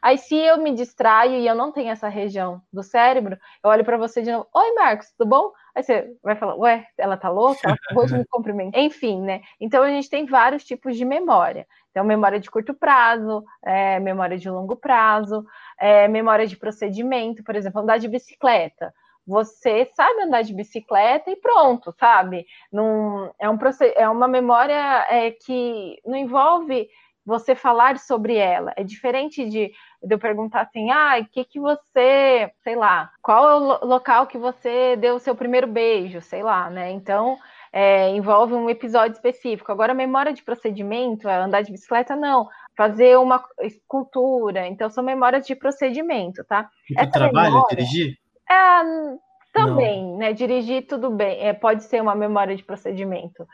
Aí, 0.00 0.18
se 0.18 0.36
eu 0.36 0.58
me 0.58 0.72
distraio 0.74 1.36
e 1.36 1.46
eu 1.46 1.54
não 1.54 1.72
tenho 1.72 1.90
essa 1.90 2.06
região 2.08 2.60
do 2.72 2.82
cérebro, 2.82 3.36
eu 3.64 3.70
olho 3.70 3.84
para 3.84 3.96
você 3.96 4.22
de 4.22 4.30
novo, 4.30 4.46
oi, 4.54 4.74
Marcos, 4.74 5.10
tudo 5.16 5.28
bom? 5.28 5.50
Aí 5.74 5.82
você 5.82 6.14
vai 6.22 6.36
falar, 6.36 6.54
ué, 6.56 6.86
ela 6.98 7.16
tá 7.16 7.28
louca? 7.28 7.60
Ela 7.64 7.74
acabou 7.74 8.06
de 8.06 8.14
me 8.14 8.24
cumprimentar. 8.30 8.80
Enfim, 8.80 9.20
né? 9.22 9.40
Então, 9.60 9.82
a 9.82 9.88
gente 9.88 10.08
tem 10.08 10.26
vários 10.26 10.64
tipos 10.64 10.96
de 10.96 11.04
memória. 11.04 11.66
Então, 11.90 12.04
memória 12.04 12.38
de 12.38 12.50
curto 12.50 12.74
prazo, 12.74 13.42
é, 13.64 13.98
memória 13.98 14.38
de 14.38 14.48
longo 14.48 14.76
prazo, 14.76 15.44
é, 15.80 16.06
memória 16.06 16.46
de 16.46 16.56
procedimento, 16.56 17.42
por 17.42 17.56
exemplo, 17.56 17.80
andar 17.80 17.98
de 17.98 18.06
bicicleta. 18.06 18.92
Você 19.26 19.90
sabe 19.94 20.22
andar 20.22 20.42
de 20.42 20.54
bicicleta 20.54 21.30
e 21.30 21.36
pronto, 21.36 21.92
sabe? 21.98 22.46
Não, 22.72 23.32
é, 23.38 23.50
um, 23.50 23.58
é 23.96 24.08
uma 24.08 24.28
memória 24.28 25.06
é, 25.08 25.30
que 25.32 25.98
não 26.06 26.16
envolve 26.16 26.88
você 27.24 27.56
falar 27.56 27.98
sobre 27.98 28.36
ela. 28.36 28.72
É 28.76 28.84
diferente 28.84 29.44
de, 29.44 29.72
de 30.00 30.14
eu 30.14 30.18
perguntar 30.18 30.60
assim, 30.60 30.90
ah, 30.92 31.18
o 31.20 31.24
que 31.26 31.44
que 31.44 31.58
você, 31.58 32.52
sei 32.62 32.76
lá, 32.76 33.10
qual 33.20 33.50
é 33.50 33.54
o 33.56 33.58
lo- 33.58 33.80
local 33.84 34.28
que 34.28 34.38
você 34.38 34.94
deu 34.94 35.16
o 35.16 35.20
seu 35.20 35.34
primeiro 35.34 35.66
beijo, 35.66 36.20
sei 36.20 36.44
lá, 36.44 36.70
né? 36.70 36.92
Então, 36.92 37.36
é, 37.72 38.10
envolve 38.10 38.54
um 38.54 38.70
episódio 38.70 39.16
específico. 39.16 39.72
Agora, 39.72 39.92
memória 39.92 40.32
de 40.32 40.44
procedimento, 40.44 41.28
é 41.28 41.34
andar 41.34 41.62
de 41.62 41.72
bicicleta, 41.72 42.14
não. 42.14 42.48
Fazer 42.76 43.18
uma 43.18 43.44
escultura. 43.62 44.68
Então, 44.68 44.88
são 44.88 45.02
memórias 45.02 45.44
de 45.44 45.56
procedimento, 45.56 46.44
tá? 46.44 46.68
E 46.88 46.94
essa 46.96 47.10
trabalho, 47.10 47.54
memória- 47.54 47.76
dirigir? 47.76 48.16
É, 48.48 49.16
também, 49.52 50.16
né? 50.16 50.32
Dirigir 50.32 50.86
tudo 50.86 51.10
bem, 51.10 51.40
é, 51.40 51.52
pode 51.52 51.84
ser 51.84 52.02
uma 52.02 52.14
memória 52.14 52.54
de 52.54 52.62
procedimento, 52.62 53.46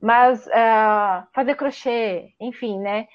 mas 0.00 0.46
é, 0.48 1.24
fazer 1.32 1.54
crochê, 1.56 2.34
enfim, 2.40 2.78
né? 2.78 3.06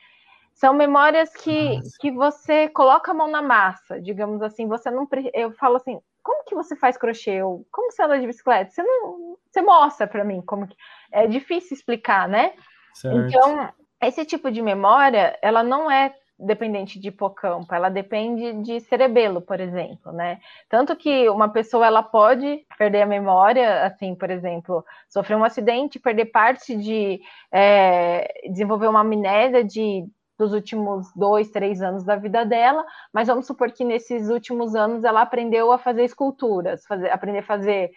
São 0.54 0.74
memórias 0.74 1.34
que, 1.34 1.76
Nossa. 1.76 1.98
que 2.00 2.12
você 2.12 2.70
coloca 2.70 3.12
a 3.12 3.14
mão 3.14 3.30
na 3.30 3.42
massa, 3.42 4.00
digamos 4.00 4.42
assim. 4.42 4.68
Você 4.68 4.90
não, 4.90 5.06
eu 5.34 5.52
falo 5.52 5.76
assim, 5.76 6.00
como 6.24 6.46
que 6.46 6.56
você 6.56 6.76
faz 6.78 6.98
crochê? 6.98 7.44
Ou 7.44 7.66
como 7.70 7.92
você 7.92 8.02
anda 8.02 8.20
de 8.20 8.26
bicicleta? 8.26 8.72
Você 8.72 8.82
não, 8.82 9.38
você 9.52 9.62
mostra 9.62 10.08
para 10.08 10.24
mim 10.24 10.42
como 10.42 10.66
que 10.66 10.76
é 11.12 11.28
difícil 11.28 11.76
explicar, 11.76 12.30
né? 12.30 12.54
Certo. 12.94 13.18
Então, 13.18 13.70
esse 14.02 14.26
tipo 14.26 14.50
de 14.50 14.62
memória, 14.62 15.38
ela 15.42 15.62
não 15.62 15.92
é 15.92 16.16
dependente 16.38 17.00
de 17.00 17.08
hipocampo, 17.08 17.74
ela 17.74 17.90
depende 17.90 18.54
de 18.62 18.80
cerebelo, 18.82 19.42
por 19.42 19.60
exemplo, 19.60 20.12
né? 20.12 20.40
Tanto 20.70 20.96
que 20.96 21.30
uma 21.30 21.50
pessoa 21.50 21.86
ela 21.86 22.04
pode 22.04 22.66
perder 22.78 23.04
a 23.04 23.06
memória, 23.06 23.86
assim, 23.86 24.14
por 24.16 24.30
exemplo, 24.30 24.86
sofrer 25.08 25.36
um 25.36 25.44
acidente, 25.44 26.00
perder 26.00 26.26
parte 26.26 26.76
de 26.76 27.22
é, 27.52 28.28
desenvolver 28.50 28.88
uma 28.88 29.02
amnésia 29.02 29.64
de 29.64 30.06
dos 30.38 30.52
últimos 30.52 31.14
dois, 31.16 31.50
três 31.50 31.82
anos 31.82 32.04
da 32.04 32.18
vida 32.18 32.46
dela, 32.46 32.86
mas 33.14 33.30
vamos 33.30 33.48
supor 33.48 33.72
que 33.72 33.86
nesses 33.86 34.30
últimos 34.30 34.76
anos 34.76 35.06
ela 35.06 35.22
aprendeu 35.22 35.72
a 35.72 35.78
fazer 35.78 36.04
esculturas, 36.04 36.86
fazer, 36.86 37.10
aprender 37.10 37.40
a 37.40 37.44
fazer 37.44 37.92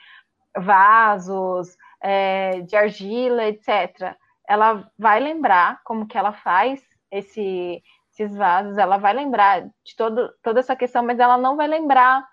vasos 0.56 1.76
é, 2.00 2.60
de 2.60 2.76
argila, 2.76 3.44
etc 3.44 4.16
ela 4.48 4.90
vai 4.98 5.20
lembrar 5.20 5.82
como 5.84 6.06
que 6.06 6.16
ela 6.16 6.32
faz 6.32 6.82
esse, 7.10 7.82
esses 8.18 8.36
vasos, 8.36 8.76
ela 8.76 8.96
vai 8.96 9.12
lembrar 9.12 9.62
de 9.62 9.96
todo, 9.96 10.30
toda 10.42 10.60
essa 10.60 10.74
questão, 10.74 11.02
mas 11.02 11.18
ela 11.18 11.38
não 11.38 11.56
vai 11.56 11.68
lembrar 11.68 12.26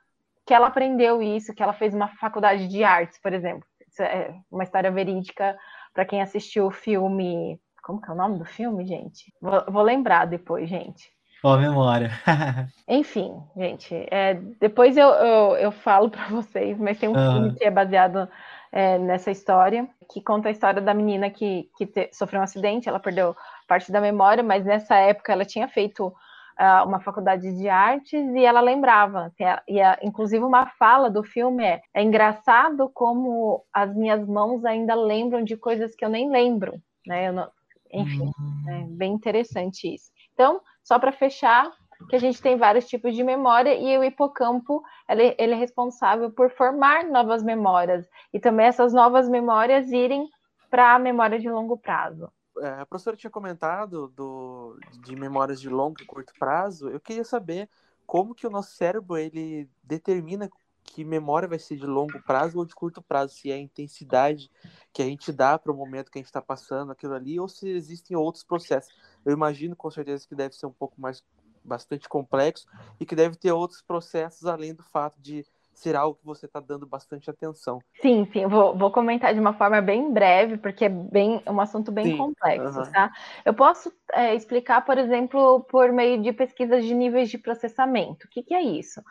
que 0.45 0.53
ela 0.53 0.67
aprendeu 0.67 1.21
isso, 1.21 1.53
que 1.53 1.63
ela 1.63 1.73
fez 1.73 1.93
uma 1.93 2.07
faculdade 2.07 2.67
de 2.67 2.83
artes, 2.83 3.19
por 3.21 3.33
exemplo. 3.33 3.65
Isso 3.87 4.01
é 4.03 4.33
uma 4.51 4.63
história 4.63 4.91
verídica 4.91 5.57
para 5.93 6.05
quem 6.05 6.21
assistiu 6.21 6.67
o 6.67 6.71
filme. 6.71 7.59
Como 7.83 8.01
que 8.01 8.09
é 8.09 8.13
o 8.13 8.17
nome 8.17 8.39
do 8.39 8.45
filme, 8.45 8.85
gente? 8.85 9.33
Vou, 9.41 9.63
vou 9.69 9.83
lembrar 9.83 10.25
depois, 10.25 10.69
gente. 10.69 11.09
Ó, 11.43 11.57
memória. 11.57 12.09
Enfim, 12.87 13.31
gente, 13.55 13.93
é, 14.09 14.33
depois 14.59 14.97
eu, 14.97 15.09
eu, 15.09 15.55
eu 15.57 15.71
falo 15.71 16.09
para 16.09 16.25
vocês, 16.29 16.77
mas 16.79 16.99
tem 16.99 17.07
um 17.07 17.13
uhum. 17.13 17.33
filme 17.33 17.55
que 17.55 17.63
é 17.63 17.71
baseado 17.71 18.27
é, 18.75 18.99
nessa 18.99 19.31
história, 19.31 19.87
que 20.11 20.21
conta 20.21 20.49
a 20.49 20.51
história 20.51 20.81
da 20.81 20.93
menina 20.93 21.29
que, 21.29 21.69
que 21.77 21.85
te, 21.85 22.09
sofreu 22.11 22.41
um 22.41 22.43
acidente, 22.43 22.89
ela 22.89 22.99
perdeu 22.99 23.33
parte 23.69 23.89
da 23.89 24.01
memória, 24.01 24.43
mas 24.43 24.65
nessa 24.65 24.95
época 24.95 25.31
ela 25.31 25.45
tinha 25.45 25.65
feito 25.69 26.07
uh, 26.07 26.85
uma 26.85 26.99
faculdade 26.99 27.55
de 27.55 27.69
artes 27.69 28.35
e 28.35 28.43
ela 28.43 28.59
lembrava. 28.59 29.31
E, 29.65 29.79
a, 29.79 29.97
inclusive, 30.03 30.43
uma 30.43 30.65
fala 30.71 31.09
do 31.09 31.23
filme 31.23 31.63
é: 31.63 31.81
é 31.93 32.03
engraçado 32.03 32.91
como 32.93 33.63
as 33.71 33.95
minhas 33.95 34.27
mãos 34.27 34.65
ainda 34.65 34.93
lembram 34.93 35.41
de 35.41 35.55
coisas 35.55 35.95
que 35.95 36.03
eu 36.03 36.09
nem 36.09 36.29
lembro. 36.29 36.73
Né? 37.07 37.29
Eu 37.29 37.33
não, 37.33 37.49
enfim, 37.93 38.29
é 38.67 38.83
bem 38.89 39.13
interessante 39.13 39.95
isso. 39.95 40.11
Então, 40.33 40.59
só 40.83 40.99
para 40.99 41.13
fechar, 41.13 41.71
que 42.09 42.15
a 42.15 42.19
gente 42.19 42.41
tem 42.41 42.57
vários 42.57 42.85
tipos 42.87 43.15
de 43.15 43.23
memória 43.23 43.75
e 43.75 43.97
o 43.97 44.03
hipocampo 44.03 44.83
ele, 45.09 45.35
ele, 45.37 45.53
é 45.53 45.55
responsável 45.55 46.29
por 46.31 46.49
formar 46.51 47.03
novas 47.05 47.43
memórias 47.43 48.07
e 48.33 48.39
também 48.39 48.65
essas 48.65 48.93
novas 48.93 49.29
memórias 49.29 49.91
irem 49.91 50.29
para 50.69 50.95
a 50.95 50.99
memória 50.99 51.39
de 51.39 51.49
longo 51.49 51.77
prazo 51.77 52.31
é, 52.61 52.81
a 52.81 52.85
professora 52.85 53.17
tinha 53.17 53.29
comentado 53.29 54.07
do, 54.09 54.79
de 55.03 55.15
memórias 55.15 55.59
de 55.59 55.69
longo 55.69 56.01
e 56.01 56.05
curto 56.05 56.33
prazo. 56.39 56.89
Eu 56.89 56.99
queria 56.99 57.23
saber 57.23 57.69
como 58.05 58.35
que 58.35 58.47
o 58.47 58.49
nosso 58.49 58.75
cérebro 58.75 59.17
ele 59.17 59.69
determina 59.83 60.49
que 60.83 61.03
memória 61.03 61.47
vai 61.47 61.57
ser 61.57 61.75
de 61.75 61.85
longo 61.85 62.21
prazo 62.21 62.59
ou 62.59 62.65
de 62.65 62.75
curto 62.75 63.01
prazo, 63.01 63.33
se 63.33 63.51
é 63.51 63.55
a 63.55 63.59
intensidade 63.59 64.49
que 64.93 65.01
a 65.01 65.05
gente 65.05 65.31
dá 65.31 65.57
para 65.57 65.71
o 65.71 65.75
momento 65.75 66.11
que 66.11 66.19
a 66.19 66.21
gente 66.21 66.27
está 66.27 66.41
passando 66.41 66.91
aquilo 66.91 67.13
ali, 67.13 67.39
ou 67.39 67.49
se 67.49 67.67
existem 67.67 68.15
outros 68.15 68.43
processos. 68.43 68.93
Eu 69.25 69.33
imagino 69.33 69.75
com 69.75 69.89
certeza 69.89 70.27
que 70.27 70.35
deve 70.35 70.55
ser 70.55 70.67
um 70.67 70.71
pouco 70.71 71.01
mais 71.01 71.23
bastante 71.65 72.07
complexo 72.07 72.67
e 72.99 73.05
que 73.05 73.15
deve 73.15 73.35
ter 73.35 73.51
outros 73.51 73.81
processos 73.81 74.45
além 74.45 74.73
do 74.73 74.83
fato 74.83 75.19
de 75.19 75.45
ser 75.75 75.95
algo 75.95 76.17
que 76.17 76.25
você 76.25 76.45
está 76.45 76.59
dando 76.59 76.87
bastante 76.87 77.29
atenção. 77.29 77.79
Sim, 78.01 78.27
sim, 78.31 78.47
vou, 78.47 78.75
vou 78.77 78.89
comentar 78.91 79.33
de 79.33 79.39
uma 79.39 79.53
forma 79.53 79.81
bem 79.81 80.11
breve, 80.11 80.57
porque 80.57 80.85
é 80.85 80.89
bem 80.89 81.43
um 81.45 81.59
assunto 81.59 81.91
bem 81.91 82.05
sim, 82.05 82.17
complexo, 82.17 82.79
uhum. 82.79 82.91
tá? 82.91 83.11
Eu 83.43 83.53
posso 83.53 83.91
é, 84.13 84.33
explicar, 84.33 84.85
por 84.85 84.97
exemplo, 84.97 85.61
por 85.69 85.91
meio 85.91 86.21
de 86.21 86.31
pesquisas 86.31 86.85
de 86.85 86.93
níveis 86.93 87.29
de 87.29 87.37
processamento. 87.37 88.25
O 88.25 88.29
que, 88.29 88.41
que 88.41 88.53
é 88.53 88.61
isso? 88.61 89.01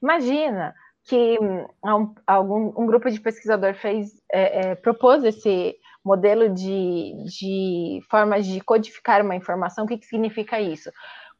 Imagina 0.00 0.74
que 1.04 1.38
um, 1.82 2.14
algum, 2.24 2.72
um 2.80 2.86
grupo 2.86 3.10
de 3.10 3.20
pesquisador 3.20 3.74
fez, 3.74 4.12
é, 4.32 4.70
é, 4.70 4.74
propôs 4.76 5.24
esse 5.24 5.76
modelo 6.04 6.48
de, 6.48 7.14
de 7.24 8.00
formas 8.10 8.46
de 8.46 8.60
codificar 8.60 9.22
uma 9.22 9.34
informação. 9.34 9.84
O 9.84 9.88
que, 9.88 9.98
que 9.98 10.06
significa 10.06 10.60
isso? 10.60 10.90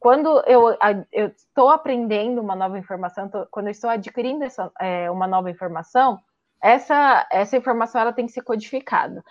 Quando 0.03 0.43
eu, 0.49 0.77
estou 1.13 1.69
aprendendo 1.69 2.41
uma 2.41 2.57
nova 2.57 2.77
informação, 2.77 3.29
tô, 3.29 3.47
quando 3.47 3.69
eu 3.69 3.71
estou 3.71 3.89
adquirindo 3.89 4.43
essa, 4.43 4.69
é, 4.81 5.09
uma 5.09 5.29
nova 5.29 5.49
informação, 5.49 6.19
essa, 6.61 7.25
essa 7.31 7.57
informação 7.57 8.01
ela 8.01 8.13
tem 8.13 8.27
que 8.27 8.33
ser 8.33 8.43
codificada. 8.43 9.23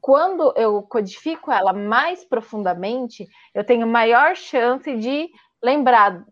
Quando 0.00 0.54
eu 0.56 0.80
codifico 0.84 1.50
ela 1.50 1.72
mais 1.72 2.24
profundamente, 2.24 3.26
eu 3.52 3.64
tenho 3.64 3.84
maior 3.84 4.36
chance 4.36 4.96
de 4.96 5.28
lembrar 5.60 6.24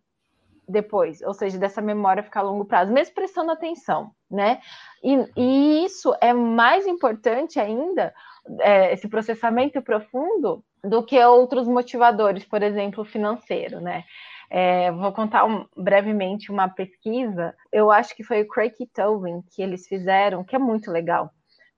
depois, 0.68 1.20
ou 1.22 1.34
seja, 1.34 1.58
dessa 1.58 1.82
memória 1.82 2.22
ficar 2.22 2.40
a 2.40 2.44
longo 2.44 2.64
prazo, 2.64 2.92
mesmo 2.92 3.12
prestando 3.12 3.50
atenção, 3.50 4.12
né? 4.30 4.60
E, 5.02 5.18
e 5.36 5.84
isso 5.84 6.14
é 6.20 6.32
mais 6.32 6.86
importante 6.86 7.58
ainda, 7.58 8.14
é, 8.60 8.92
esse 8.92 9.08
processamento 9.08 9.82
profundo, 9.82 10.64
do 10.84 11.02
que 11.02 11.22
outros 11.24 11.66
motivadores, 11.66 12.44
por 12.44 12.62
exemplo, 12.62 13.04
financeiro, 13.04 13.80
né? 13.80 14.04
É, 14.50 14.90
vou 14.90 15.12
contar 15.12 15.44
um, 15.44 15.64
brevemente 15.76 16.50
uma 16.50 16.68
pesquisa, 16.68 17.54
eu 17.72 17.90
acho 17.90 18.16
que 18.16 18.24
foi 18.24 18.42
o 18.42 18.48
Craig 18.48 18.74
Tobin 18.92 19.42
que 19.52 19.62
eles 19.62 19.86
fizeram, 19.86 20.42
que 20.42 20.56
é 20.56 20.58
muito 20.58 20.90
legal. 20.90 21.30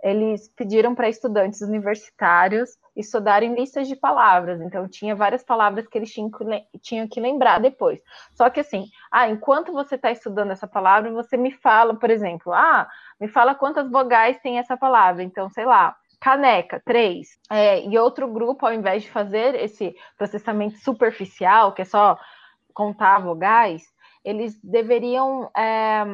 Eles 0.03 0.49
pediram 0.49 0.95
para 0.95 1.09
estudantes 1.09 1.61
universitários 1.61 2.71
estudarem 2.97 3.55
listas 3.55 3.87
de 3.87 3.95
palavras, 3.95 4.61
então 4.61 4.89
tinha 4.89 5.15
várias 5.15 5.45
palavras 5.45 5.87
que 5.87 5.97
eles 5.97 6.13
tinham 6.13 6.31
que, 6.31 6.45
tinham 6.81 7.09
que 7.09 7.21
lembrar 7.21 7.61
depois. 7.61 8.01
Só 8.35 8.51
que 8.51 8.61
assim, 8.61 8.87
ah, 9.11 9.29
enquanto 9.29 9.73
você 9.73 9.95
está 9.95 10.11
estudando 10.11 10.51
essa 10.51 10.67
palavra, 10.67 11.13
você 11.13 11.37
me 11.37 11.53
fala, 11.53 11.95
por 11.95 12.11
exemplo, 12.11 12.53
ah, 12.53 12.89
me 13.21 13.29
fala 13.29 13.55
quantas 13.55 13.91
vogais 13.91 14.41
tem 14.41 14.59
essa 14.59 14.77
palavra. 14.77 15.23
Então, 15.23 15.49
sei 15.51 15.65
lá, 15.65 15.97
caneca, 16.23 16.81
três. 16.85 17.37
É, 17.51 17.85
e 17.85 17.99
outro 17.99 18.29
grupo, 18.29 18.65
ao 18.65 18.73
invés 18.73 19.03
de 19.03 19.11
fazer 19.11 19.57
esse 19.57 19.93
processamento 20.17 20.79
superficial, 20.79 21.73
que 21.73 21.83
é 21.83 21.85
só 21.85 22.17
contar 22.73 23.19
vogais, 23.19 23.83
eles 24.25 24.57
deveriam 24.63 25.51
é, 25.57 26.05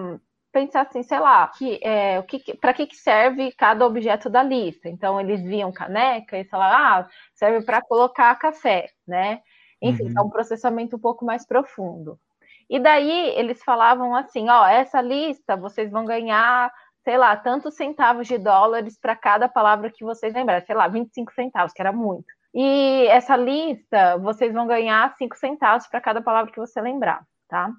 pensar 0.51 0.81
assim, 0.81 1.03
sei 1.03 1.21
lá, 1.21 1.49
que, 1.49 1.79
é, 1.83 2.19
o 2.19 2.23
que, 2.23 2.57
para 2.57 2.73
que, 2.73 2.87
que 2.87 2.97
serve 2.97 3.53
cada 3.53 3.85
objeto 3.85 4.31
da 4.31 4.43
lista. 4.43 4.89
Então, 4.89 5.21
eles 5.21 5.43
viam 5.43 5.71
caneca 5.71 6.39
e 6.39 6.45
falaram, 6.45 6.79
ah, 6.79 7.09
serve 7.35 7.67
para 7.67 7.83
colocar 7.83 8.35
café, 8.37 8.89
né? 9.07 9.43
Enfim, 9.81 10.05
uhum. 10.05 10.15
é 10.17 10.23
um 10.23 10.31
processamento 10.31 10.97
um 10.97 11.01
pouco 11.01 11.23
mais 11.23 11.47
profundo. 11.47 12.19
E 12.71 12.81
daí 12.81 13.31
eles 13.37 13.63
falavam 13.63 14.15
assim, 14.15 14.49
ó, 14.49 14.67
essa 14.67 15.03
lista 15.03 15.55
vocês 15.55 15.91
vão 15.91 16.07
ganhar 16.07 16.73
sei 17.09 17.17
lá, 17.17 17.35
tantos 17.35 17.75
centavos 17.75 18.29
de 18.29 18.37
dólares 18.37 18.99
para 19.01 19.17
cada 19.17 19.49
palavra 19.49 19.91
que 19.91 20.05
vocês 20.05 20.35
lembrarem, 20.35 20.67
sei 20.67 20.75
lá, 20.75 20.87
25 20.89 21.33
centavos, 21.33 21.73
que 21.73 21.81
era 21.81 21.91
muito. 21.91 22.27
E 22.53 23.07
essa 23.07 23.35
lista, 23.35 24.19
vocês 24.19 24.53
vão 24.53 24.67
ganhar 24.67 25.17
5 25.17 25.35
centavos 25.39 25.87
para 25.87 26.03
cada 26.03 26.21
palavra 26.21 26.53
que 26.53 26.61
você 26.61 26.83
lembrar, 26.83 27.23
tá? 27.49 27.71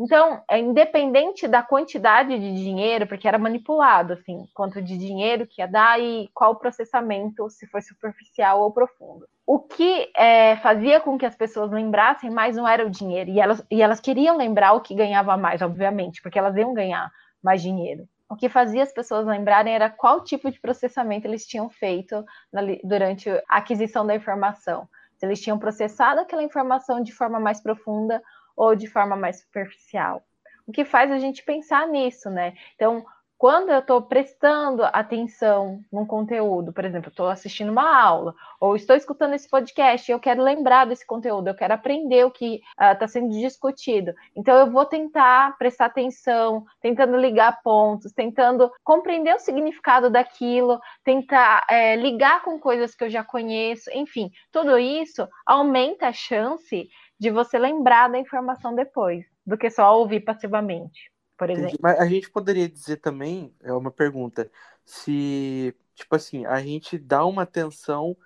Então, 0.00 0.42
é 0.50 0.58
independente 0.58 1.46
da 1.46 1.62
quantidade 1.62 2.36
de 2.36 2.54
dinheiro, 2.54 3.06
porque 3.06 3.28
era 3.28 3.38
manipulado, 3.38 4.14
assim, 4.14 4.48
quanto 4.52 4.82
de 4.82 4.98
dinheiro 4.98 5.46
que 5.46 5.62
ia 5.62 5.68
dar 5.68 6.00
e 6.00 6.28
qual 6.34 6.56
processamento, 6.56 7.48
se 7.50 7.68
foi 7.68 7.82
superficial 7.82 8.62
ou 8.62 8.72
profundo. 8.72 9.28
O 9.46 9.60
que 9.60 10.10
é, 10.16 10.56
fazia 10.56 10.98
com 10.98 11.16
que 11.16 11.26
as 11.26 11.36
pessoas 11.36 11.70
lembrassem 11.70 12.30
mais 12.30 12.56
não 12.56 12.66
era 12.66 12.84
o 12.84 12.90
dinheiro, 12.90 13.30
e 13.30 13.38
elas, 13.38 13.64
e 13.70 13.80
elas 13.80 14.00
queriam 14.00 14.36
lembrar 14.36 14.72
o 14.72 14.80
que 14.80 14.92
ganhava 14.92 15.36
mais, 15.36 15.62
obviamente, 15.62 16.20
porque 16.20 16.36
elas 16.40 16.56
iam 16.56 16.74
ganhar 16.74 17.08
mais 17.40 17.62
dinheiro 17.62 18.08
o 18.32 18.36
que 18.36 18.48
fazia 18.48 18.82
as 18.82 18.90
pessoas 18.90 19.26
lembrarem 19.26 19.74
era 19.74 19.90
qual 19.90 20.24
tipo 20.24 20.50
de 20.50 20.58
processamento 20.58 21.26
eles 21.26 21.46
tinham 21.46 21.68
feito 21.68 22.24
na, 22.50 22.62
durante 22.82 23.28
a 23.28 23.58
aquisição 23.58 24.06
da 24.06 24.14
informação. 24.14 24.88
Se 25.18 25.26
eles 25.26 25.38
tinham 25.38 25.58
processado 25.58 26.18
aquela 26.18 26.42
informação 26.42 27.02
de 27.02 27.12
forma 27.12 27.38
mais 27.38 27.60
profunda 27.60 28.22
ou 28.56 28.74
de 28.74 28.86
forma 28.86 29.16
mais 29.16 29.40
superficial. 29.40 30.22
O 30.66 30.72
que 30.72 30.82
faz 30.82 31.10
a 31.12 31.18
gente 31.18 31.44
pensar 31.44 31.86
nisso, 31.86 32.30
né? 32.30 32.54
Então, 32.74 33.04
quando 33.42 33.70
eu 33.70 33.80
estou 33.80 34.00
prestando 34.00 34.84
atenção 34.84 35.82
num 35.92 36.06
conteúdo, 36.06 36.72
por 36.72 36.84
exemplo, 36.84 37.08
estou 37.08 37.26
assistindo 37.26 37.72
uma 37.72 38.00
aula, 38.00 38.36
ou 38.60 38.76
estou 38.76 38.94
escutando 38.94 39.34
esse 39.34 39.50
podcast 39.50 40.12
eu 40.12 40.20
quero 40.20 40.40
lembrar 40.40 40.84
desse 40.84 41.04
conteúdo, 41.04 41.48
eu 41.48 41.54
quero 41.56 41.74
aprender 41.74 42.24
o 42.24 42.30
que 42.30 42.62
está 42.80 43.04
uh, 43.04 43.08
sendo 43.08 43.30
discutido. 43.30 44.14
Então, 44.36 44.56
eu 44.56 44.70
vou 44.70 44.86
tentar 44.86 45.58
prestar 45.58 45.86
atenção, 45.86 46.64
tentando 46.80 47.16
ligar 47.16 47.60
pontos, 47.64 48.12
tentando 48.12 48.70
compreender 48.84 49.34
o 49.34 49.40
significado 49.40 50.08
daquilo, 50.08 50.78
tentar 51.02 51.66
é, 51.68 51.96
ligar 51.96 52.44
com 52.44 52.60
coisas 52.60 52.94
que 52.94 53.02
eu 53.02 53.10
já 53.10 53.24
conheço, 53.24 53.90
enfim, 53.92 54.30
tudo 54.52 54.78
isso 54.78 55.26
aumenta 55.44 56.06
a 56.06 56.12
chance 56.12 56.88
de 57.18 57.30
você 57.30 57.58
lembrar 57.58 58.08
da 58.08 58.20
informação 58.20 58.72
depois, 58.72 59.24
do 59.44 59.58
que 59.58 59.68
só 59.68 59.98
ouvir 59.98 60.20
passivamente 60.20 61.11
por 61.42 61.50
exemplo. 61.50 61.78
Mas 61.82 61.98
a 61.98 62.06
gente 62.06 62.30
poderia 62.30 62.68
dizer 62.68 62.98
também, 62.98 63.52
é 63.62 63.72
uma 63.72 63.90
pergunta, 63.90 64.48
se, 64.84 65.74
tipo 65.92 66.14
assim, 66.14 66.46
a 66.46 66.60
gente 66.62 66.96
dá 66.96 67.24
uma 67.26 67.42
atenção 67.42 68.16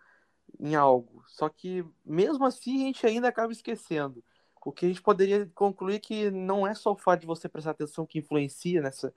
em 0.61 0.75
algo, 0.75 1.25
só 1.27 1.49
que 1.49 1.83
mesmo 2.05 2.45
assim 2.45 2.83
a 2.83 2.87
gente 2.87 3.07
ainda 3.07 3.29
acaba 3.29 3.53
esquecendo. 3.53 4.23
O 4.65 4.71
que 4.73 4.85
a 4.85 4.89
gente 4.89 5.01
poderia 5.01 5.49
concluir 5.55 6.01
que 6.01 6.31
não 6.31 6.67
é 6.67 6.75
só 6.75 6.93
o 6.93 6.97
fato 6.97 7.21
de 7.21 7.27
você 7.27 7.49
prestar 7.49 7.71
atenção 7.71 8.05
que 8.05 8.19
influencia 8.19 8.83
nessa 8.83 9.15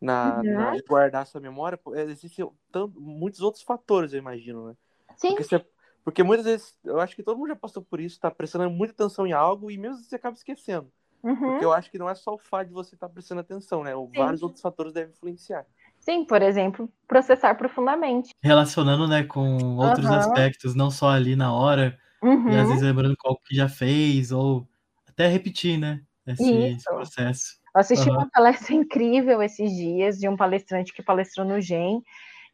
na, 0.00 0.38
uhum. 0.38 0.52
na 0.54 0.76
guardar 0.88 1.26
sua 1.26 1.40
memória, 1.40 1.78
existem 2.08 2.48
tanto, 2.70 3.00
muitos 3.00 3.40
outros 3.40 3.62
fatores, 3.62 4.12
eu 4.12 4.18
imagino, 4.18 4.68
né? 4.68 4.76
Sim. 5.16 5.28
Porque, 5.28 5.44
você, 5.44 5.66
porque 6.04 6.22
muitas 6.22 6.46
vezes, 6.46 6.76
eu 6.84 7.00
acho 7.00 7.14
que 7.14 7.22
todo 7.22 7.36
mundo 7.36 7.48
já 7.48 7.56
passou 7.56 7.82
por 7.82 8.00
isso, 8.00 8.18
tá 8.18 8.30
prestando 8.30 8.70
muita 8.70 8.94
atenção 8.94 9.26
em 9.26 9.32
algo 9.32 9.70
e 9.70 9.76
mesmo 9.76 9.96
assim 9.96 10.04
você 10.04 10.16
acaba 10.16 10.36
esquecendo. 10.36 10.90
Uhum. 11.22 11.36
Porque 11.36 11.64
eu 11.64 11.72
acho 11.72 11.90
que 11.90 11.98
não 11.98 12.08
é 12.08 12.14
só 12.14 12.34
o 12.34 12.38
fato 12.38 12.68
de 12.68 12.74
você 12.74 12.94
estar 12.94 13.08
tá 13.08 13.12
prestando 13.12 13.40
atenção, 13.40 13.84
né? 13.84 13.92
Sim. 13.94 14.10
Vários 14.16 14.42
outros 14.42 14.60
fatores 14.60 14.92
devem 14.92 15.12
influenciar. 15.12 15.64
Sim, 16.00 16.24
por 16.24 16.42
exemplo, 16.42 16.88
processar 17.06 17.54
profundamente. 17.54 18.34
Relacionando, 18.42 19.06
né, 19.06 19.22
com 19.22 19.76
outros 19.76 20.06
uhum. 20.06 20.14
aspectos, 20.14 20.74
não 20.74 20.90
só 20.90 21.10
ali 21.10 21.36
na 21.36 21.54
hora, 21.54 21.96
uhum. 22.20 22.48
e 22.48 22.56
às 22.56 22.62
uhum. 22.62 22.68
vezes 22.68 22.82
lembrando 22.82 23.16
qual 23.16 23.36
que 23.36 23.54
já 23.54 23.68
fez, 23.68 24.32
ou 24.32 24.66
até 25.06 25.28
repetir, 25.28 25.78
né? 25.78 26.00
esse, 26.26 26.52
esse 26.52 26.84
processo. 26.84 27.60
Eu 27.74 27.80
assisti 27.80 28.08
uhum. 28.08 28.16
uma 28.16 28.30
palestra 28.30 28.74
incrível 28.74 29.42
esses 29.42 29.70
dias 29.72 30.18
de 30.18 30.28
um 30.28 30.36
palestrante 30.36 30.92
que 30.92 31.02
palestrou 31.02 31.46
no 31.46 31.60
GEM, 31.60 32.02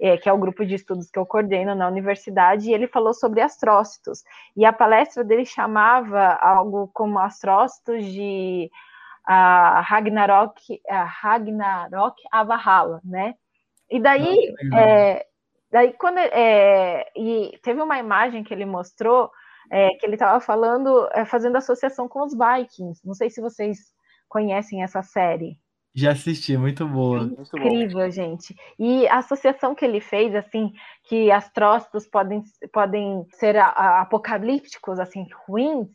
é, 0.00 0.17
que 0.17 0.28
é 0.28 0.33
o 0.33 0.38
grupo 0.38 0.64
de 0.64 0.75
estudos 0.75 1.11
que 1.11 1.19
eu 1.19 1.26
coordeno 1.26 1.75
na 1.75 1.88
universidade, 1.88 2.69
e 2.69 2.75
ele 2.75 2.87
falou 2.87 3.12
sobre 3.12 3.40
astrócitos. 3.40 4.23
E 4.57 4.64
a 4.64 4.73
palestra 4.73 5.25
dele 5.25 5.45
chamava 5.45 6.35
algo 6.40 6.88
como 6.95 7.19
astrócitos 7.19 8.05
de 8.05 8.71
uh, 9.28 9.83
Ragnarok, 9.83 10.75
uh, 10.75 11.07
Ragnarok 11.21 12.23
Avahala, 12.31 13.00
né? 13.05 13.35
E 13.90 13.99
daí, 13.99 14.55
é, 14.75 15.26
daí 15.73 15.95
quando 15.95 16.19
é, 16.19 17.07
e 17.17 17.59
teve 17.62 17.81
uma 17.81 17.99
imagem 17.99 18.45
que 18.45 18.52
ele 18.52 18.67
mostrou 18.67 19.31
é, 19.71 19.90
que 19.90 20.07
ele 20.07 20.14
estava 20.14 20.40
falando, 20.40 21.09
é, 21.12 21.25
fazendo 21.25 21.57
associação 21.57 22.09
com 22.09 22.23
os 22.23 22.33
Vikings. 22.33 23.07
Não 23.07 23.14
sei 23.14 23.31
se 23.31 23.40
vocês 23.40 23.95
conhecem 24.28 24.83
essa 24.83 25.02
série. 25.02 25.59
Já 25.95 26.12
assisti, 26.12 26.57
muito 26.57 26.87
boa. 26.87 27.23
Incrível, 27.23 27.99
muito 27.99 28.11
gente. 28.11 28.54
E 28.78 29.09
a 29.09 29.18
associação 29.18 29.75
que 29.75 29.85
ele 29.85 30.00
fez, 30.00 30.35
assim, 30.35 30.73
que 31.04 31.30
astrócitos 31.30 32.07
podem, 32.07 32.42
podem 32.73 33.26
ser 33.33 33.57
a, 33.57 33.66
a, 33.66 34.00
apocalípticos, 34.02 35.00
assim, 35.00 35.26
ruins, 35.47 35.88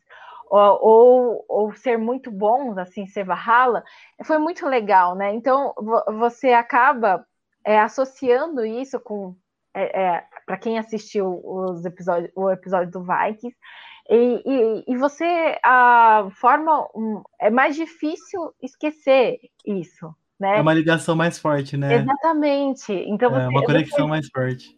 ou, 0.50 0.80
ou, 0.82 1.46
ou, 1.48 1.74
ser 1.74 1.98
muito 1.98 2.30
bons, 2.30 2.78
assim, 2.78 3.08
ser 3.08 3.24
Valhalla, 3.24 3.84
foi 4.24 4.38
muito 4.38 4.68
legal, 4.68 5.16
né? 5.16 5.34
Então, 5.34 5.74
você 6.20 6.50
acaba 6.50 7.26
é, 7.66 7.80
associando 7.80 8.66
isso 8.66 9.00
com 9.00 9.36
é, 9.76 10.02
é, 10.02 10.24
para 10.46 10.58
quem 10.58 10.78
assistiu 10.78 11.42
os 11.44 11.84
episódios, 11.84 12.32
o 12.36 12.50
episódio 12.52 12.92
do 12.92 13.04
Vikings, 13.04 13.58
e, 14.10 14.42
e, 14.46 14.84
e 14.88 14.98
você 14.98 15.58
a 15.64 16.28
forma 16.36 16.88
um, 16.96 17.22
é 17.40 17.50
mais 17.50 17.76
difícil 17.76 18.54
esquecer 18.62 19.40
isso, 19.66 20.14
né? 20.40 20.58
É 20.58 20.62
uma 20.62 20.74
ligação 20.74 21.16
mais 21.16 21.40
forte, 21.40 21.78
né? 21.78 21.96
Exatamente. 21.96 22.92
Então 22.92 23.36
é 23.36 23.48
uma 23.48 23.64
conexão 23.64 24.06
você, 24.06 24.10
mais 24.10 24.28
forte. 24.28 24.78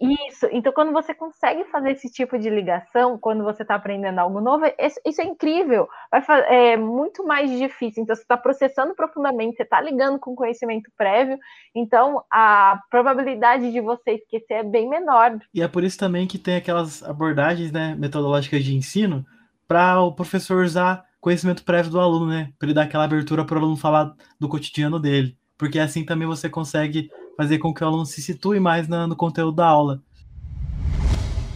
Isso. 0.00 0.48
Então, 0.50 0.72
quando 0.72 0.92
você 0.92 1.12
consegue 1.12 1.64
fazer 1.64 1.90
esse 1.90 2.10
tipo 2.10 2.38
de 2.38 2.48
ligação, 2.48 3.18
quando 3.18 3.44
você 3.44 3.62
está 3.62 3.74
aprendendo 3.74 4.18
algo 4.18 4.40
novo, 4.40 4.64
isso 4.78 5.20
é 5.20 5.24
incrível. 5.24 5.86
Vai 6.10 6.22
é 6.48 6.76
muito 6.76 7.22
mais 7.26 7.50
difícil. 7.50 8.02
Então, 8.02 8.16
você 8.16 8.22
está 8.22 8.36
processando 8.36 8.94
profundamente, 8.94 9.56
você 9.56 9.62
está 9.62 9.78
ligando 9.78 10.18
com 10.18 10.34
conhecimento 10.34 10.90
prévio. 10.96 11.38
Então, 11.74 12.24
a 12.32 12.80
probabilidade 12.90 13.70
de 13.70 13.80
você 13.80 14.12
esquecer 14.12 14.54
é 14.54 14.64
bem 14.64 14.88
menor. 14.88 15.38
E 15.52 15.60
é 15.60 15.68
por 15.68 15.84
isso 15.84 15.98
também 15.98 16.26
que 16.26 16.38
tem 16.38 16.56
aquelas 16.56 17.02
abordagens 17.02 17.70
né, 17.70 17.94
metodológicas 17.98 18.64
de 18.64 18.74
ensino 18.74 19.26
para 19.68 20.00
o 20.00 20.14
professor 20.14 20.64
usar 20.64 21.04
conhecimento 21.20 21.62
prévio 21.62 21.90
do 21.90 22.00
aluno, 22.00 22.26
né? 22.26 22.50
Para 22.58 22.66
ele 22.66 22.74
dar 22.74 22.84
aquela 22.84 23.04
abertura 23.04 23.44
para 23.44 23.56
o 23.56 23.58
aluno 23.58 23.76
falar 23.76 24.14
do 24.38 24.48
cotidiano 24.48 24.98
dele. 24.98 25.36
Porque 25.58 25.78
assim 25.78 26.06
também 26.06 26.26
você 26.26 26.48
consegue 26.48 27.10
fazer 27.40 27.58
com 27.58 27.72
que 27.72 27.82
o 27.82 27.86
aluno 27.86 28.04
se 28.04 28.20
situe 28.20 28.60
mais 28.60 28.86
na, 28.86 29.06
no 29.06 29.16
conteúdo 29.16 29.56
da 29.56 29.66
aula. 29.66 30.02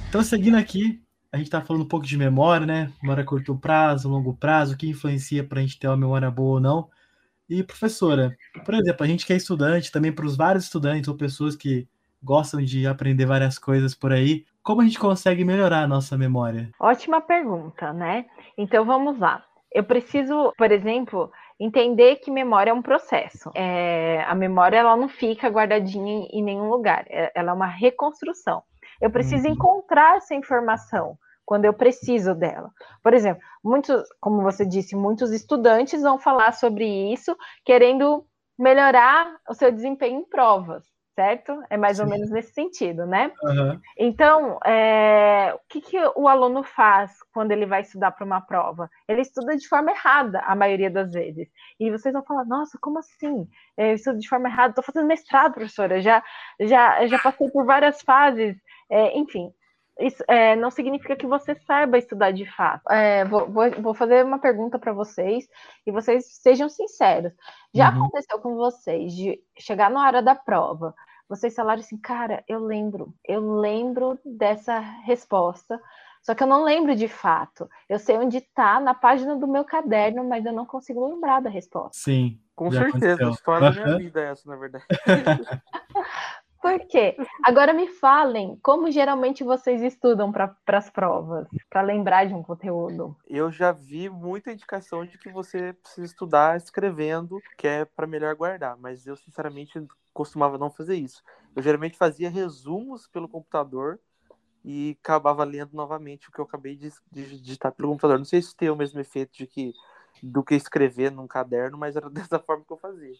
Então, 0.08 0.22
seguindo 0.22 0.56
aqui, 0.56 0.98
a 1.30 1.36
gente 1.36 1.48
está 1.48 1.60
falando 1.60 1.82
um 1.82 1.88
pouco 1.88 2.06
de 2.06 2.16
memória, 2.16 2.66
né? 2.66 2.90
Memória 3.02 3.22
a 3.22 3.26
curto 3.26 3.54
prazo, 3.54 4.08
longo 4.08 4.32
prazo, 4.32 4.72
o 4.72 4.76
que 4.78 4.88
influencia 4.88 5.44
para 5.44 5.58
a 5.58 5.62
gente 5.62 5.78
ter 5.78 5.86
uma 5.86 5.96
memória 5.98 6.30
boa 6.30 6.54
ou 6.54 6.60
não. 6.60 6.88
E, 7.50 7.62
professora, 7.62 8.34
por 8.64 8.72
exemplo, 8.72 9.04
a 9.04 9.06
gente 9.06 9.26
que 9.26 9.34
é 9.34 9.36
estudante, 9.36 9.92
também 9.92 10.10
para 10.10 10.24
os 10.24 10.38
vários 10.38 10.64
estudantes 10.64 11.06
ou 11.06 11.16
pessoas 11.16 11.54
que 11.54 11.86
gostam 12.22 12.64
de 12.64 12.86
aprender 12.86 13.26
várias 13.26 13.58
coisas 13.58 13.94
por 13.94 14.10
aí, 14.10 14.46
como 14.62 14.80
a 14.80 14.84
gente 14.84 14.98
consegue 14.98 15.44
melhorar 15.44 15.82
a 15.82 15.88
nossa 15.88 16.16
memória? 16.16 16.70
Ótima 16.80 17.20
pergunta, 17.20 17.92
né? 17.92 18.24
Então 18.56 18.86
vamos 18.86 19.18
lá. 19.18 19.44
Eu 19.70 19.84
preciso, 19.84 20.50
por 20.56 20.72
exemplo, 20.72 21.30
entender 21.58 22.16
que 22.16 22.30
memória 22.30 22.70
é 22.70 22.74
um 22.74 22.82
processo. 22.82 23.50
É, 23.54 24.24
a 24.26 24.34
memória 24.34 24.78
ela 24.78 24.96
não 24.96 25.08
fica 25.08 25.48
guardadinha 25.48 26.26
em, 26.30 26.42
nenhum 26.42 26.68
lugar, 26.68 27.04
é, 27.08 27.32
ela 27.34 27.50
é 27.50 27.54
uma 27.54 27.66
reconstrução. 27.66 28.62
Eu 29.00 29.10
preciso 29.10 29.46
uhum. 29.46 29.54
encontrar 29.54 30.16
essa 30.16 30.34
informação 30.34 31.18
quando 31.44 31.64
eu 31.66 31.74
preciso 31.74 32.34
dela. 32.34 32.70
Por 33.02 33.12
exemplo, 33.12 33.42
muitos, 33.62 34.02
como 34.20 34.42
você 34.42 34.64
disse, 34.64 34.96
muitos 34.96 35.30
estudantes 35.30 36.02
vão 36.02 36.18
falar 36.18 36.52
sobre 36.52 36.86
isso, 37.12 37.36
querendo 37.64 38.24
melhorar 38.58 39.36
o 39.48 39.54
seu 39.54 39.70
desempenho 39.70 40.20
em 40.20 40.24
provas 40.24 40.93
certo? 41.14 41.62
É 41.70 41.76
mais 41.76 41.96
Sim. 41.96 42.04
ou 42.04 42.08
menos 42.08 42.30
nesse 42.30 42.52
sentido, 42.52 43.06
né? 43.06 43.32
Uhum. 43.42 43.80
Então, 43.98 44.58
é, 44.64 45.54
o 45.54 45.60
que, 45.68 45.80
que 45.80 45.96
o 46.16 46.28
aluno 46.28 46.62
faz 46.62 47.12
quando 47.32 47.52
ele 47.52 47.66
vai 47.66 47.82
estudar 47.82 48.10
para 48.10 48.24
uma 48.24 48.40
prova? 48.40 48.90
Ele 49.08 49.20
estuda 49.20 49.56
de 49.56 49.68
forma 49.68 49.92
errada, 49.92 50.40
a 50.40 50.54
maioria 50.54 50.90
das 50.90 51.12
vezes. 51.12 51.48
E 51.78 51.90
vocês 51.90 52.12
vão 52.12 52.24
falar, 52.24 52.44
nossa, 52.44 52.78
como 52.80 52.98
assim? 52.98 53.48
Eu 53.76 53.94
estudo 53.94 54.18
de 54.18 54.28
forma 54.28 54.48
errada, 54.48 54.70
estou 54.70 54.84
fazendo 54.84 55.06
mestrado, 55.06 55.54
professora, 55.54 56.00
já, 56.00 56.22
já, 56.60 57.06
já 57.06 57.18
passei 57.18 57.48
por 57.50 57.64
várias 57.64 58.02
fases, 58.02 58.56
é, 58.90 59.16
enfim. 59.16 59.52
Isso 59.98 60.24
é, 60.26 60.56
não 60.56 60.70
significa 60.70 61.14
que 61.14 61.26
você 61.26 61.54
saiba 61.66 61.98
estudar 61.98 62.32
de 62.32 62.44
fato. 62.44 62.82
É, 62.90 63.24
vou, 63.24 63.48
vou, 63.48 63.70
vou, 63.80 63.94
fazer 63.94 64.24
uma 64.24 64.38
pergunta 64.38 64.78
para 64.78 64.92
vocês 64.92 65.46
e 65.86 65.92
vocês 65.92 66.26
sejam 66.40 66.68
sinceros. 66.68 67.32
Já 67.72 67.90
uhum. 67.90 68.04
aconteceu 68.04 68.40
com 68.40 68.56
vocês 68.56 69.12
de 69.12 69.40
chegar 69.58 69.90
na 69.90 70.04
hora 70.04 70.20
da 70.20 70.34
prova, 70.34 70.94
vocês 71.28 71.54
falaram 71.54 71.80
assim, 71.80 71.96
cara, 71.96 72.44
eu 72.46 72.60
lembro, 72.60 73.14
eu 73.26 73.58
lembro 73.60 74.18
dessa 74.24 74.78
resposta, 74.78 75.80
só 76.22 76.34
que 76.34 76.42
eu 76.42 76.46
não 76.46 76.64
lembro 76.64 76.94
de 76.94 77.08
fato. 77.08 77.68
Eu 77.88 77.98
sei 77.98 78.16
onde 78.16 78.38
está 78.38 78.80
na 78.80 78.94
página 78.94 79.36
do 79.36 79.46
meu 79.46 79.64
caderno, 79.64 80.24
mas 80.24 80.44
eu 80.44 80.52
não 80.52 80.66
consigo 80.66 81.06
lembrar 81.06 81.40
da 81.40 81.50
resposta. 81.50 81.90
Sim. 81.92 82.40
Com 82.54 82.70
certeza, 82.70 83.26
a 83.26 83.30
história 83.30 83.72
da 83.72 83.84
minha 83.84 83.98
vida 83.98 84.20
é 84.20 84.30
essa, 84.30 84.48
na 84.48 84.56
verdade. 84.56 84.84
Por 86.64 86.78
quê? 86.86 87.14
Agora 87.44 87.74
me 87.74 87.88
falem, 87.88 88.58
como 88.62 88.90
geralmente 88.90 89.44
vocês 89.44 89.82
estudam 89.82 90.32
para 90.32 90.56
as 90.68 90.88
provas, 90.88 91.46
para 91.68 91.82
lembrar 91.82 92.26
de 92.26 92.32
um 92.32 92.42
conteúdo? 92.42 93.14
Eu 93.28 93.52
já 93.52 93.70
vi 93.70 94.08
muita 94.08 94.50
indicação 94.50 95.04
de 95.04 95.18
que 95.18 95.30
você 95.30 95.74
precisa 95.74 96.06
estudar 96.06 96.56
escrevendo, 96.56 97.38
que 97.58 97.68
é 97.68 97.84
para 97.84 98.06
melhor 98.06 98.34
guardar, 98.34 98.78
mas 98.78 99.06
eu 99.06 99.14
sinceramente 99.14 99.86
costumava 100.14 100.56
não 100.56 100.70
fazer 100.70 100.94
isso. 100.94 101.22
Eu 101.54 101.62
geralmente 101.62 101.98
fazia 101.98 102.30
resumos 102.30 103.06
pelo 103.08 103.28
computador 103.28 104.00
e 104.64 104.96
acabava 105.02 105.44
lendo 105.44 105.74
novamente 105.74 106.30
o 106.30 106.32
que 106.32 106.40
eu 106.40 106.46
acabei 106.46 106.76
de, 106.76 106.90
de 107.12 107.42
digitar 107.42 107.72
pelo 107.72 107.90
computador. 107.90 108.16
Não 108.16 108.24
sei 108.24 108.40
se 108.40 108.56
tem 108.56 108.70
o 108.70 108.76
mesmo 108.76 108.98
efeito 108.98 109.36
de 109.36 109.46
que 109.46 109.74
do 110.22 110.42
que 110.42 110.54
escrever 110.54 111.12
num 111.12 111.26
caderno, 111.26 111.76
mas 111.76 111.94
era 111.94 112.08
dessa 112.08 112.38
forma 112.38 112.64
que 112.66 112.72
eu 112.72 112.78
fazia. 112.78 113.12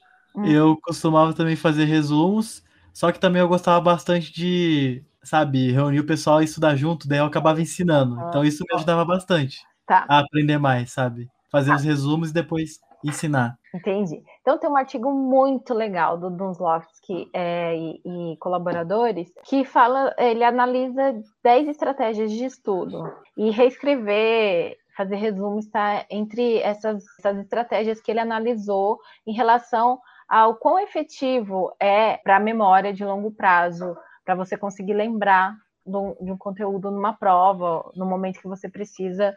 Eu 0.47 0.79
costumava 0.83 1.35
também 1.35 1.57
fazer 1.57 1.85
resumos 1.85 2.65
só 2.95 3.11
que 3.11 3.19
também 3.19 3.43
eu 3.43 3.49
gostava 3.49 3.81
bastante 3.81 4.33
de, 4.33 5.05
sabe, 5.23 5.73
reunir 5.73 5.99
o 5.99 6.07
pessoal 6.07 6.41
e 6.41 6.45
estudar 6.45 6.77
junto, 6.77 7.09
daí 7.09 7.19
eu 7.19 7.27
acabava 7.27 7.61
ensinando. 7.61 8.19
Ah, 8.19 8.27
então 8.29 8.45
isso 8.45 8.65
me 8.67 8.77
ajudava 8.77 9.05
bastante 9.05 9.61
tá. 9.85 10.07
a 10.09 10.21
aprender 10.21 10.59
mais, 10.59 10.93
sabe? 10.93 11.29
Fazer 11.51 11.71
tá. 11.71 11.77
os 11.77 11.83
resumos 11.83 12.31
e 12.31 12.35
depois 12.35 12.79
ensinar. 13.05 13.59
Entendi. 13.75 14.23
Então 14.41 14.57
tem 14.59 14.71
um 14.71 14.77
artigo 14.77 15.13
muito 15.13 15.75
legal 15.75 16.17
do 16.17 16.31
Dunslovsky 16.31 17.29
é, 17.35 17.77
e, 17.77 18.01
e, 18.05 18.37
colaboradores 18.39 19.29
que 19.45 19.65
fala, 19.65 20.15
ele 20.17 20.45
analisa 20.45 21.21
10 21.43 21.69
estratégias 21.69 22.31
de 22.31 22.45
estudo 22.45 23.13
e 23.37 23.51
reescrever 23.51 24.79
fazer 24.97 25.17
resumo 25.17 25.59
está 25.59 26.07
entre 26.09 26.59
essas, 26.59 27.05
essas 27.19 27.39
estratégias 27.39 28.01
que 28.01 28.11
ele 28.11 28.21
analisou 28.21 29.01
em 29.27 29.33
relação 29.33 30.01
ao 30.29 30.57
quão 30.57 30.79
efetivo 30.79 31.75
é 31.81 32.17
para 32.19 32.37
a 32.37 32.41
memória 32.41 32.93
de 32.93 33.05
longo 33.05 33.31
prazo, 33.31 33.97
para 34.25 34.35
você 34.35 34.57
conseguir 34.57 34.95
lembrar 34.95 35.55
de 35.87 36.33
um 36.33 36.39
conteúdo 36.39 36.91
numa 36.91 37.13
prova, 37.13 37.91
no 37.95 38.07
momento 38.07 38.41
que 38.41 38.49
você 38.49 38.69
precisa 38.69 39.35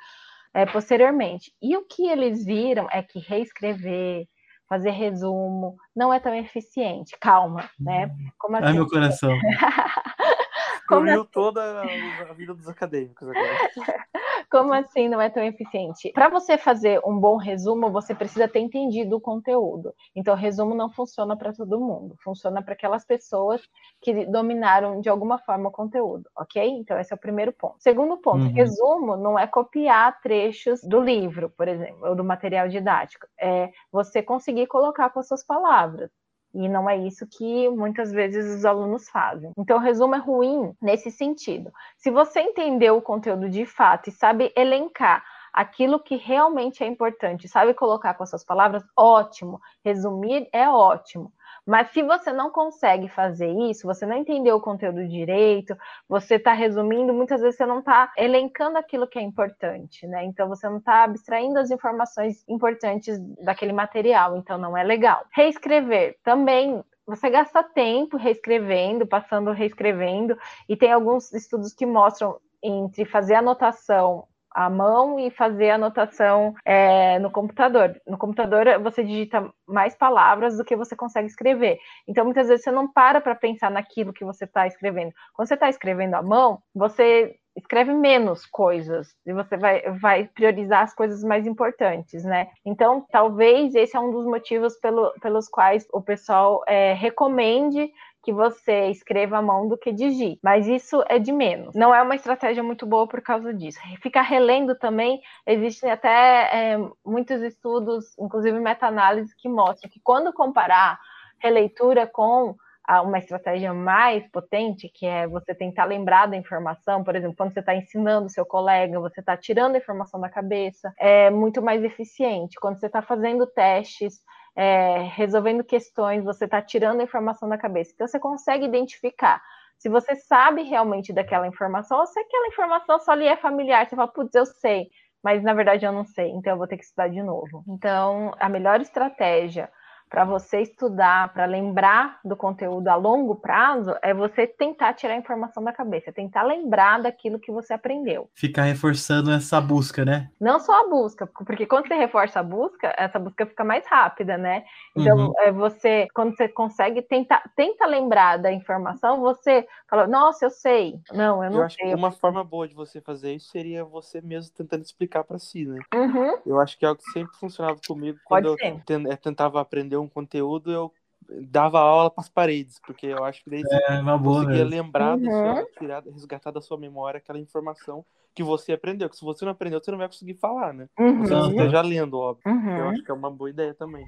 é, 0.54 0.66
posteriormente. 0.66 1.54
E 1.62 1.76
o 1.76 1.86
que 1.86 2.08
eles 2.08 2.46
viram 2.46 2.88
é 2.90 3.04
que 3.04 3.20
reescrever, 3.20 4.26
fazer 4.68 4.92
resumo, 4.92 5.78
não 5.96 6.14
é 6.14 6.20
tão 6.20 6.34
eficiente. 6.34 7.18
Calma, 7.20 7.70
né? 7.80 8.10
Como 8.38 8.56
assim? 8.56 8.66
Ai, 8.66 8.74
meu 8.74 8.88
coração. 8.88 9.32
Como 10.88 11.10
assim? 11.10 11.30
toda 11.34 11.82
a 11.82 12.34
vida 12.34 12.54
dos 12.54 12.68
acadêmicos 12.68 13.28
agora. 13.28 13.48
Como 14.50 14.74
assim 14.74 15.10
não 15.10 15.22
é 15.22 15.30
tão 15.30 15.44
eficiente? 15.44 16.12
Para 16.14 16.30
você 16.30 16.58
fazer 16.58 17.02
um 17.06 17.20
bom 17.20 17.36
resumo, 17.36 17.92
você 17.92 18.16
precisa 18.16 18.48
ter 18.48 18.60
entendido 18.60 19.18
o 19.18 19.22
conteúdo. 19.22 19.94
Então, 20.16 20.36
resumo 20.36 20.74
não 20.74 20.90
funciona 20.90 21.36
para 21.36 21.52
todo 21.52 21.80
mundo, 21.80 22.16
funciona 22.24 22.62
para 22.62 22.74
aquelas 22.74 23.06
pessoas 23.06 23.62
que 24.02 24.26
dominaram 24.26 25.02
de 25.02 25.10
alguma 25.10 25.38
forma 25.38 25.68
o 25.68 25.72
conteúdo, 25.72 26.30
ok? 26.38 26.64
Então, 26.66 26.98
esse 26.98 27.12
é 27.12 27.16
o 27.16 27.20
primeiro 27.20 27.52
ponto. 27.52 27.76
Segundo 27.80 28.18
ponto, 28.18 28.46
uhum. 28.46 28.54
resumo 28.54 29.18
não 29.18 29.38
é 29.38 29.46
copiar 29.46 30.22
trechos 30.22 30.82
do 30.82 31.02
livro, 31.02 31.50
por 31.50 31.68
exemplo, 31.68 32.08
ou 32.08 32.16
do 32.16 32.24
material 32.24 32.70
didático. 32.70 33.28
É 33.38 33.70
você 33.92 34.24
conseguir 34.24 34.68
colocar 34.68 35.10
com 35.10 35.20
as 35.20 35.28
suas 35.28 35.44
palavras. 35.46 36.10
E 36.54 36.68
não 36.68 36.90
é 36.90 36.98
isso 36.98 37.28
que 37.28 37.70
muitas 37.70 38.12
vezes 38.12 38.56
os 38.56 38.66
alunos 38.66 39.10
fazem. 39.10 39.52
Então, 39.58 39.78
o 39.78 39.82
resumo 39.82 40.16
é 40.16 40.20
ruim 40.20 40.74
nesse 40.82 41.12
sentido. 41.12 41.72
Se 41.98 42.10
você 42.10 42.42
entendeu 42.42 42.98
o 42.98 43.02
conteúdo 43.02 43.50
de 43.50 43.66
fato 43.66 44.10
e 44.10 44.12
sabe 44.12 44.52
elencar 44.56 45.24
aquilo 45.58 46.00
que 46.00 46.16
realmente 46.16 46.84
é 46.84 46.88
importante. 46.88 47.48
Sabe 47.48 47.74
colocar 47.74 48.14
com 48.14 48.22
as 48.22 48.30
suas 48.30 48.46
palavras? 48.46 48.84
Ótimo. 48.96 49.60
Resumir 49.84 50.48
é 50.54 50.70
ótimo. 50.70 51.34
Mas 51.68 51.92
se 51.92 52.02
você 52.02 52.32
não 52.32 52.50
consegue 52.50 53.10
fazer 53.10 53.52
isso, 53.70 53.86
você 53.86 54.06
não 54.06 54.16
entendeu 54.16 54.56
o 54.56 54.62
conteúdo 54.62 55.06
direito, 55.06 55.76
você 56.08 56.36
está 56.36 56.54
resumindo, 56.54 57.14
muitas 57.14 57.42
vezes 57.42 57.58
você 57.58 57.66
não 57.66 57.80
está 57.80 58.10
elencando 58.18 58.78
aquilo 58.78 59.06
que 59.06 59.20
é 59.20 59.22
importante, 59.22 60.08
né? 60.08 60.24
Então 60.24 60.48
você 60.48 60.70
não 60.70 60.78
está 60.78 61.04
abstraindo 61.04 61.60
as 61.60 61.70
informações 61.70 62.46
importantes 62.48 63.20
daquele 63.44 63.74
material, 63.74 64.38
então 64.38 64.58
não 64.58 64.78
é 64.78 64.84
legal. 64.84 65.26
Reescrever 65.34 66.18
também 66.24 66.82
você 67.06 67.30
gasta 67.30 67.62
tempo 67.64 68.16
reescrevendo, 68.16 69.06
passando 69.06 69.52
reescrevendo, 69.52 70.38
e 70.70 70.76
tem 70.76 70.92
alguns 70.94 71.34
estudos 71.34 71.74
que 71.74 71.86
mostram 71.86 72.40
entre 72.64 73.04
fazer 73.04 73.36
anotação 73.36 74.26
à 74.58 74.72
mão 74.72 75.20
e 75.20 75.30
fazer 75.30 75.70
anotação 75.70 76.56
é, 76.66 77.20
no 77.20 77.30
computador. 77.30 77.96
No 78.08 78.18
computador 78.18 78.66
você 78.82 79.04
digita 79.04 79.48
mais 79.68 79.96
palavras 79.96 80.58
do 80.58 80.66
que 80.66 80.76
você 80.76 80.96
consegue 80.96 81.28
escrever. 81.28 81.78
Então 82.08 82.26
muitas 82.26 82.48
vezes 82.48 82.64
você 82.64 82.72
não 82.72 82.92
para 82.92 83.22
para 83.22 83.36
pensar 83.36 83.70
naquilo 83.70 84.12
que 84.12 84.26
você 84.26 84.46
está 84.46 84.66
escrevendo. 84.66 85.14
Quando 85.34 85.48
você 85.48 85.54
está 85.54 85.70
escrevendo 85.70 86.16
à 86.16 86.24
mão, 86.24 86.60
você 86.74 87.36
escreve 87.58 87.92
menos 87.94 88.46
coisas 88.46 89.16
e 89.26 89.34
você 89.34 89.58
vai, 89.58 89.82
vai 90.00 90.26
priorizar 90.28 90.84
as 90.84 90.94
coisas 90.94 91.24
mais 91.24 91.48
importantes, 91.48 92.24
né? 92.24 92.48
Então, 92.64 93.06
talvez 93.12 93.74
esse 93.74 93.98
é 93.98 94.00
um 94.00 94.12
dos 94.12 94.26
motivos 94.26 94.78
pelo, 94.80 95.12
pelos 95.20 95.50
quais 95.50 95.88
o 95.92 96.02
pessoal 96.02 96.64
é, 96.68 96.94
recomende 96.94 97.92
que 98.28 98.34
você 98.34 98.88
escreva 98.88 99.38
à 99.38 99.42
mão 99.42 99.70
do 99.70 99.78
que 99.78 99.90
digite, 99.90 100.38
mas 100.44 100.68
isso 100.68 101.02
é 101.08 101.18
de 101.18 101.32
menos. 101.32 101.74
Não 101.74 101.96
é 101.96 102.02
uma 102.02 102.14
estratégia 102.14 102.62
muito 102.62 102.86
boa 102.86 103.08
por 103.08 103.22
causa 103.22 103.54
disso. 103.54 103.80
Ficar 104.02 104.24
relendo 104.24 104.76
também, 104.76 105.22
existem 105.46 105.90
até 105.90 106.74
é, 106.74 106.78
muitos 107.06 107.42
estudos, 107.42 108.18
inclusive 108.20 108.60
meta-análise, 108.60 109.34
que 109.38 109.48
mostram 109.48 109.90
que 109.90 110.02
quando 110.04 110.34
comparar 110.34 111.00
releitura 111.40 112.06
com 112.06 112.54
uma 113.02 113.18
estratégia 113.18 113.74
mais 113.74 114.28
potente, 114.30 114.90
que 114.94 115.06
é 115.06 115.26
você 115.26 115.56
tentar 115.56 115.86
lembrar 115.86 116.26
da 116.26 116.36
informação, 116.36 117.06
por 117.06 117.16
exemplo, 117.16 117.38
quando 117.38 117.54
você 117.54 117.62
está 117.62 117.74
ensinando 117.74 118.30
seu 118.30 118.46
colega, 118.46 119.00
você 119.00 119.22
está 119.22 119.38
tirando 119.38 119.76
a 119.76 119.78
informação 119.78 120.20
da 120.20 120.28
cabeça, 120.28 120.94
é 121.00 121.30
muito 121.30 121.62
mais 121.62 121.82
eficiente. 121.82 122.60
Quando 122.60 122.78
você 122.78 122.88
está 122.88 123.02
fazendo 123.02 123.48
testes, 123.48 124.22
é, 124.58 125.04
resolvendo 125.14 125.64
questões, 125.64 126.24
você 126.24 126.46
está 126.46 126.60
tirando 126.62 127.00
a 127.00 127.04
informação 127.04 127.48
da 127.48 127.60
cabeça. 127.60 127.92
Então, 127.94 128.08
você 128.08 128.20
consegue 128.20 128.66
identificar 128.66 129.40
se 129.78 129.88
você 129.88 130.16
sabe 130.16 130.64
realmente 130.64 131.14
daquela 131.14 131.46
informação 131.46 132.00
ou 132.00 132.08
se 132.08 132.20
aquela 132.20 132.48
informação 132.48 133.00
só 133.00 133.14
lhe 133.14 133.28
é 133.28 133.38
familiar. 133.38 133.86
Você 133.86 133.96
fala, 133.96 134.08
putz, 134.08 134.34
eu 134.34 134.48
sei, 134.48 134.88
mas 135.24 135.44
na 135.44 135.54
verdade 135.54 135.86
eu 135.86 135.92
não 135.92 136.04
sei, 136.04 136.30
então 136.32 136.54
eu 136.54 136.58
vou 136.58 136.68
ter 136.68 136.78
que 136.78 136.84
estudar 136.84 137.08
de 137.10 137.22
novo. 137.22 137.64
Então, 137.68 138.34
a 138.40 138.50
melhor 138.50 138.82
estratégia 138.82 139.70
para 140.10 140.24
você 140.24 140.62
estudar, 140.62 141.34
para 141.34 141.46
lembrar 141.46 142.20
do 142.24 142.36
conteúdo 142.36 142.88
a 142.88 142.96
longo 142.96 143.36
prazo, 143.36 143.94
é 144.02 144.14
você 144.14 144.48
tentar 144.48 144.94
tirar 144.94 145.14
a 145.14 145.18
informação 145.18 145.64
da 145.64 145.74
cabeça, 145.74 146.12
tentar 146.12 146.44
lembrar 146.44 147.02
daquilo 147.02 147.40
que 147.40 147.52
você 147.52 147.74
aprendeu. 147.74 148.30
Ficar 148.34 148.64
reforçando 148.64 149.32
essa 149.32 149.60
busca, 149.60 150.06
né? 150.06 150.30
Não 150.40 150.60
só 150.60 150.86
a 150.86 150.90
busca, 150.90 151.28
porque 151.28 151.66
quando 151.66 151.88
você 151.88 151.96
reforça 151.96 152.40
a 152.40 152.44
busca, 152.44 152.94
essa 152.98 153.20
busca 153.20 153.46
fica 153.46 153.64
mais 153.64 153.86
rápida, 153.88 154.38
né? 154.38 154.64
Então, 154.96 155.28
uhum. 155.28 155.34
é 155.40 155.52
você, 155.52 156.08
quando 156.14 156.36
você 156.36 156.48
consegue 156.48 157.02
tentar, 157.02 157.44
tenta 157.56 157.86
lembrar 157.86 158.38
da 158.38 158.52
informação, 158.52 159.20
você 159.20 159.68
fala, 159.90 160.08
nossa, 160.08 160.46
eu 160.46 160.50
sei. 160.50 161.00
Não, 161.12 161.44
eu 161.44 161.52
não 161.52 161.60
eu 161.60 161.66
acho 161.66 161.76
sei. 161.76 161.90
Que 161.90 161.96
uma 161.96 162.12
forma 162.12 162.44
boa 162.44 162.68
de 162.68 162.74
você 162.74 163.02
fazer 163.02 163.34
isso 163.34 163.50
seria 163.50 163.84
você 163.84 164.22
mesmo 164.22 164.54
tentando 164.56 164.84
explicar 164.84 165.24
para 165.24 165.38
si, 165.38 165.66
né? 165.66 165.80
Uhum. 165.94 166.38
Eu 166.46 166.60
acho 166.60 166.78
que 166.78 166.86
é 166.86 166.88
algo 166.88 167.02
que 167.02 167.12
sempre 167.12 167.36
funcionava 167.38 167.80
comigo 167.86 168.18
quando 168.24 168.56
Pode 168.56 168.84
eu 168.90 169.12
é, 169.12 169.16
tentava 169.16 169.60
aprender 169.60 169.97
um 169.98 170.08
conteúdo, 170.08 170.72
eu 170.72 170.92
dava 171.30 171.80
aula 171.80 172.10
para 172.10 172.24
as 172.24 172.30
paredes, 172.30 172.80
porque 172.86 173.08
eu 173.08 173.24
acho 173.24 173.44
que 173.44 173.50
daí 173.50 173.62
você 173.62 173.76
é, 173.90 174.00
uma 174.00 174.18
boa 174.18 174.44
conseguia 174.44 174.66
lembrar, 174.66 175.18
uhum. 175.18 175.24
da 175.24 175.32
sua, 175.32 175.68
tirar, 175.78 176.04
resgatar 176.04 176.52
da 176.52 176.62
sua 176.62 176.78
memória 176.78 177.18
aquela 177.18 177.40
informação 177.40 178.06
que 178.34 178.44
você 178.44 178.74
aprendeu. 178.74 179.10
Que 179.10 179.18
se 179.18 179.26
você 179.26 179.44
não 179.44 179.52
aprendeu, 179.52 179.82
você 179.84 179.92
não 179.92 179.98
vai 179.98 180.08
conseguir 180.08 180.36
falar, 180.36 180.74
né? 180.74 180.88
Uhum. 180.98 181.26
Você 181.26 181.34
esteja 181.34 181.82
lendo, 181.82 182.18
óbvio. 182.18 182.44
Uhum. 182.46 182.78
Eu 182.78 182.90
acho 182.90 183.04
que 183.04 183.12
é 183.12 183.14
uma 183.14 183.32
boa 183.32 183.50
ideia 183.50 183.74
também. 183.74 184.08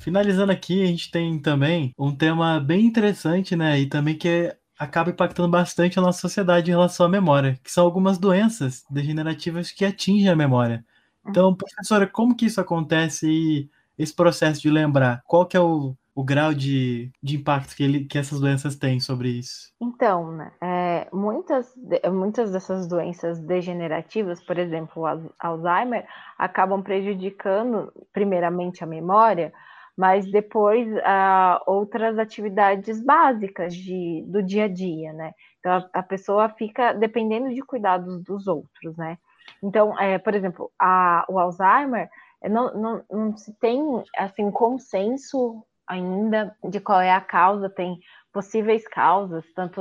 Finalizando 0.00 0.52
aqui, 0.52 0.82
a 0.82 0.86
gente 0.86 1.10
tem 1.10 1.38
também 1.38 1.92
um 1.98 2.14
tema 2.14 2.60
bem 2.60 2.84
interessante, 2.84 3.56
né? 3.56 3.80
E 3.80 3.86
também 3.86 4.16
que 4.16 4.54
acaba 4.78 5.10
impactando 5.10 5.48
bastante 5.48 5.98
a 5.98 6.02
nossa 6.02 6.20
sociedade 6.20 6.70
em 6.70 6.74
relação 6.74 7.06
à 7.06 7.08
memória, 7.08 7.58
que 7.64 7.72
são 7.72 7.84
algumas 7.84 8.18
doenças 8.18 8.84
degenerativas 8.90 9.70
que 9.72 9.84
atingem 9.84 10.28
a 10.28 10.36
memória. 10.36 10.84
Então, 11.28 11.54
professora, 11.54 12.06
como 12.06 12.36
que 12.36 12.46
isso 12.46 12.60
acontece 12.60 13.26
e 13.28 13.70
esse 13.98 14.14
processo 14.14 14.60
de 14.60 14.70
lembrar? 14.70 15.22
Qual 15.26 15.46
que 15.46 15.56
é 15.56 15.60
o, 15.60 15.94
o 16.14 16.24
grau 16.24 16.54
de, 16.54 17.10
de 17.22 17.36
impacto 17.36 17.76
que, 17.76 17.84
ele, 17.84 18.04
que 18.04 18.18
essas 18.18 18.40
doenças 18.40 18.76
têm 18.76 18.98
sobre 19.00 19.28
isso? 19.28 19.70
Então, 19.80 20.32
né, 20.32 20.52
é, 20.62 21.08
muitas, 21.12 21.74
muitas 22.10 22.50
dessas 22.50 22.86
doenças 22.88 23.38
degenerativas, 23.38 24.42
por 24.42 24.58
exemplo, 24.58 25.02
o 25.02 25.30
Alzheimer, 25.38 26.06
acabam 26.38 26.82
prejudicando, 26.82 27.92
primeiramente, 28.12 28.82
a 28.82 28.86
memória, 28.86 29.52
mas 29.96 30.30
depois 30.30 30.86
uh, 30.88 31.60
outras 31.66 32.18
atividades 32.18 33.02
básicas 33.02 33.74
de, 33.74 34.24
do 34.26 34.42
dia 34.42 34.64
a 34.64 34.68
dia, 34.68 35.12
né? 35.12 35.32
Então, 35.58 35.72
a, 35.72 36.00
a 36.00 36.02
pessoa 36.02 36.48
fica 36.50 36.92
dependendo 36.92 37.52
de 37.54 37.62
cuidados 37.62 38.22
dos 38.22 38.46
outros, 38.46 38.96
né? 38.96 39.16
Então, 39.62 39.98
é, 39.98 40.18
por 40.18 40.34
exemplo, 40.34 40.70
a, 40.78 41.24
o 41.28 41.38
Alzheimer 41.38 42.10
não, 42.42 42.74
não, 42.74 43.04
não 43.10 43.36
se 43.36 43.52
tem 43.58 43.80
assim 44.16 44.50
consenso 44.50 45.64
ainda 45.86 46.54
de 46.68 46.80
qual 46.80 47.00
é 47.00 47.12
a 47.12 47.20
causa, 47.20 47.70
tem 47.70 48.00
possíveis 48.32 48.86
causas, 48.86 49.46
tanto 49.54 49.80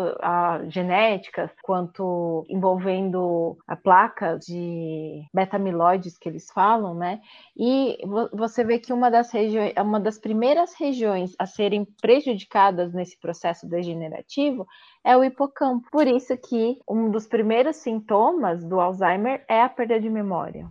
genéticas 0.69 1.51
quanto 1.61 2.45
envolvendo 2.47 3.57
a 3.67 3.75
placa 3.75 4.37
de 4.37 5.23
beta-amiloides 5.33 6.17
que 6.17 6.29
eles 6.29 6.49
falam, 6.53 6.93
né? 6.93 7.19
E 7.57 7.97
você 8.31 8.63
vê 8.63 8.79
que 8.79 8.93
uma 8.93 9.11
das 9.11 9.29
regiões, 9.31 9.73
uma 9.77 9.99
das 9.99 10.17
primeiras 10.17 10.73
regiões 10.73 11.35
a 11.37 11.45
serem 11.45 11.85
prejudicadas 12.01 12.93
nesse 12.93 13.19
processo 13.19 13.67
degenerativo 13.67 14.65
é 15.03 15.17
o 15.17 15.23
hipocampo. 15.23 15.89
Por 15.91 16.07
isso 16.07 16.37
que 16.37 16.79
um 16.89 17.11
dos 17.11 17.27
primeiros 17.27 17.75
sintomas 17.77 18.63
do 18.63 18.79
Alzheimer 18.79 19.43
é 19.49 19.61
a 19.61 19.67
perda 19.67 19.99
de 19.99 20.09
memória. 20.09 20.65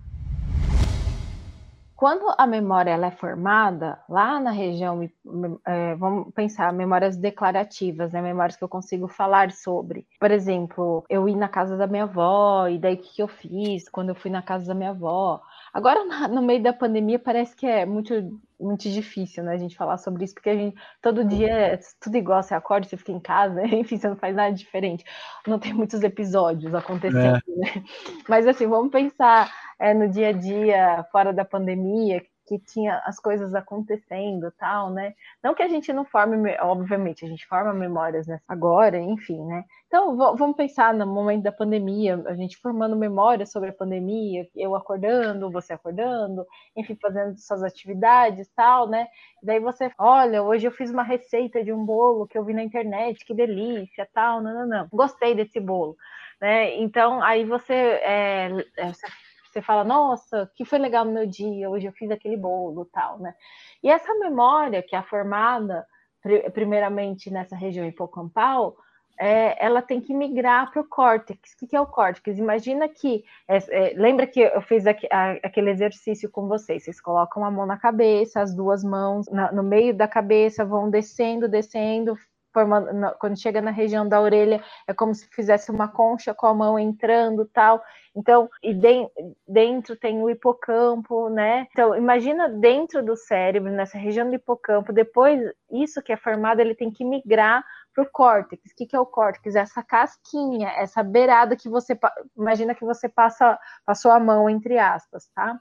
Quando 1.96 2.24
a 2.36 2.46
memória 2.46 2.90
ela 2.90 3.06
é 3.06 3.10
formada 3.12 4.00
lá 4.08 4.40
na 4.40 4.50
região, 4.50 5.08
é, 5.64 5.94
vamos 5.94 6.32
pensar 6.34 6.72
memórias 6.72 7.16
declarativas, 7.16 8.12
né? 8.12 8.20
Memórias 8.20 8.56
que 8.56 8.64
eu 8.64 8.68
consigo 8.68 9.06
falar 9.06 9.52
sobre. 9.52 10.04
Por 10.18 10.30
exemplo, 10.32 11.04
eu 11.08 11.28
ir 11.28 11.36
na 11.36 11.48
casa 11.48 11.76
da 11.76 11.86
minha 11.86 12.02
avó 12.02 12.66
e 12.66 12.78
daí 12.78 12.94
o 12.94 12.98
que 12.98 13.22
eu 13.22 13.28
fiz 13.28 13.88
quando 13.88 14.08
eu 14.08 14.14
fui 14.14 14.30
na 14.30 14.42
casa 14.42 14.66
da 14.66 14.74
minha 14.74 14.90
avó. 14.90 15.40
Agora, 15.72 16.28
no 16.28 16.42
meio 16.42 16.62
da 16.62 16.72
pandemia, 16.72 17.18
parece 17.18 17.54
que 17.54 17.66
é 17.66 17.86
muito, 17.86 18.40
muito 18.58 18.90
difícil, 18.90 19.44
né? 19.44 19.54
A 19.54 19.58
gente 19.58 19.76
falar 19.76 19.98
sobre 19.98 20.24
isso, 20.24 20.34
porque 20.34 20.50
a 20.50 20.54
gente 20.56 20.76
todo 21.00 21.24
dia 21.24 21.50
é 21.50 21.80
tudo 22.00 22.16
igual, 22.16 22.42
você 22.42 22.54
acorda, 22.54 22.88
você 22.88 22.96
fica 22.96 23.12
em 23.12 23.20
casa, 23.20 23.62
enfim, 23.66 23.98
você 23.98 24.08
não 24.08 24.16
faz 24.16 24.34
nada 24.34 24.52
diferente. 24.52 25.04
Não 25.46 25.60
tem 25.60 25.72
muitos 25.72 26.02
episódios 26.02 26.74
acontecendo, 26.74 27.36
é. 27.36 27.56
né? 27.56 27.84
Mas 28.28 28.48
assim, 28.48 28.66
vamos 28.66 28.90
pensar 28.90 29.48
é, 29.78 29.94
no 29.94 30.08
dia 30.08 30.28
a 30.28 30.32
dia, 30.32 31.04
fora 31.10 31.32
da 31.32 31.44
pandemia, 31.44 32.22
que 32.46 32.58
tinha 32.58 33.00
as 33.06 33.18
coisas 33.18 33.54
acontecendo 33.54 34.52
tal, 34.58 34.90
né? 34.90 35.14
Não 35.42 35.54
que 35.54 35.62
a 35.62 35.68
gente 35.68 35.92
não 35.92 36.04
forme, 36.04 36.54
obviamente, 36.60 37.24
a 37.24 37.28
gente 37.28 37.46
forma 37.46 37.72
memórias 37.72 38.26
agora, 38.46 38.98
enfim, 38.98 39.42
né? 39.46 39.64
Então, 39.86 40.16
vamos 40.16 40.56
pensar 40.56 40.92
no 40.92 41.06
momento 41.06 41.42
da 41.42 41.52
pandemia, 41.52 42.22
a 42.26 42.34
gente 42.34 42.58
formando 42.58 42.96
memórias 42.96 43.50
sobre 43.50 43.70
a 43.70 43.72
pandemia, 43.72 44.46
eu 44.54 44.74
acordando, 44.74 45.50
você 45.50 45.72
acordando, 45.72 46.46
enfim, 46.76 46.96
fazendo 47.00 47.38
suas 47.38 47.62
atividades 47.62 48.48
tal, 48.54 48.88
né? 48.88 49.06
daí 49.42 49.60
você, 49.60 49.90
olha, 49.98 50.42
hoje 50.42 50.66
eu 50.66 50.72
fiz 50.72 50.90
uma 50.90 51.02
receita 51.02 51.62
de 51.62 51.72
um 51.72 51.84
bolo 51.84 52.26
que 52.26 52.36
eu 52.36 52.44
vi 52.44 52.54
na 52.54 52.62
internet, 52.62 53.24
que 53.24 53.34
delícia, 53.34 54.08
tal, 54.12 54.42
não, 54.42 54.54
não, 54.54 54.66
não. 54.66 54.88
Gostei 54.90 55.34
desse 55.34 55.60
bolo, 55.60 55.96
né? 56.40 56.76
Então, 56.76 57.22
aí 57.22 57.44
você, 57.44 57.74
é, 57.74 58.50
é 58.78 58.86
você 58.92 59.06
você 59.54 59.62
fala, 59.62 59.84
nossa, 59.84 60.50
que 60.54 60.64
foi 60.64 60.78
legal 60.78 61.04
no 61.04 61.12
meu 61.12 61.26
dia, 61.26 61.70
hoje 61.70 61.86
eu 61.86 61.92
fiz 61.92 62.10
aquele 62.10 62.36
bolo 62.36 62.84
tal, 62.86 63.18
né? 63.18 63.34
E 63.82 63.88
essa 63.88 64.12
memória 64.14 64.82
que 64.82 64.96
é 64.96 65.02
formada 65.02 65.86
primeiramente 66.52 67.30
nessa 67.30 67.54
região 67.54 67.86
hipocampal, 67.86 68.76
é, 69.18 69.64
ela 69.64 69.80
tem 69.80 70.00
que 70.00 70.12
migrar 70.12 70.72
para 70.72 70.80
o 70.80 70.88
córtex. 70.88 71.52
O 71.52 71.56
que, 71.58 71.66
que, 71.68 71.76
é 71.76 71.80
o 71.80 71.86
córtex? 71.86 72.38
Imagina 72.38 72.88
que. 72.88 73.24
É, 73.46 73.58
é, 73.70 73.94
lembra 73.96 74.26
que 74.26 74.40
eu 74.40 74.60
fiz 74.62 74.86
aqui, 74.86 75.06
a, 75.10 75.32
aquele 75.42 75.70
exercício 75.70 76.28
com 76.30 76.48
vocês? 76.48 76.84
Vocês 76.84 77.00
colocam 77.00 77.44
a 77.44 77.50
mão 77.50 77.66
na 77.66 77.76
cabeça, 77.76 78.40
as 78.40 78.54
duas 78.54 78.82
mãos 78.82 79.26
na, 79.30 79.52
no 79.52 79.62
meio 79.62 79.94
da 79.94 80.08
cabeça 80.08 80.64
vão 80.64 80.90
descendo, 80.90 81.48
descendo, 81.48 82.16
formando, 82.54 82.88
quando 83.18 83.38
chega 83.38 83.60
na 83.60 83.72
região 83.72 84.08
da 84.08 84.20
orelha, 84.20 84.62
é 84.86 84.94
como 84.94 85.12
se 85.14 85.26
fizesse 85.26 85.70
uma 85.70 85.88
concha 85.88 86.32
com 86.32 86.46
a 86.46 86.54
mão 86.54 86.78
entrando 86.78 87.44
tal. 87.52 87.82
Então, 88.16 88.48
e 88.62 88.72
de, 88.72 89.08
dentro 89.46 89.96
tem 89.96 90.22
o 90.22 90.30
hipocampo, 90.30 91.28
né? 91.28 91.66
Então, 91.72 91.96
imagina 91.96 92.48
dentro 92.48 93.04
do 93.04 93.16
cérebro, 93.16 93.72
nessa 93.72 93.98
região 93.98 94.28
do 94.28 94.36
hipocampo, 94.36 94.92
depois 94.92 95.40
isso 95.70 96.00
que 96.00 96.12
é 96.12 96.16
formado, 96.16 96.60
ele 96.60 96.76
tem 96.76 96.92
que 96.92 97.04
migrar 97.04 97.64
para 97.92 98.04
o 98.04 98.10
córtex. 98.10 98.70
O 98.70 98.76
que, 98.76 98.86
que 98.86 98.96
é 98.96 99.00
o 99.00 99.06
córtex? 99.06 99.56
Essa 99.56 99.82
casquinha, 99.82 100.68
essa 100.76 101.02
beirada 101.02 101.56
que 101.56 101.68
você 101.68 101.98
imagina 102.36 102.74
que 102.74 102.84
você 102.84 103.08
passa 103.08 103.58
passou 103.84 104.12
a 104.12 104.20
mão 104.20 104.48
entre 104.48 104.78
aspas, 104.78 105.28
tá? 105.34 105.58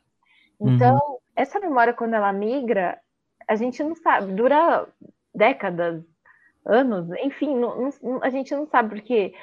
Então, 0.61 0.95
uhum. 0.95 1.17
essa 1.35 1.59
memória 1.59 1.93
quando 1.93 2.13
ela 2.13 2.31
migra, 2.31 2.99
a 3.47 3.55
gente 3.55 3.83
não 3.83 3.95
sabe, 3.95 4.31
dura 4.31 4.87
décadas, 5.33 6.03
anos, 6.65 7.09
enfim, 7.23 7.55
não, 7.55 7.89
não, 8.01 8.23
a 8.23 8.29
gente 8.29 8.53
não 8.55 8.65
sabe 8.67 8.95
porque 8.95 9.33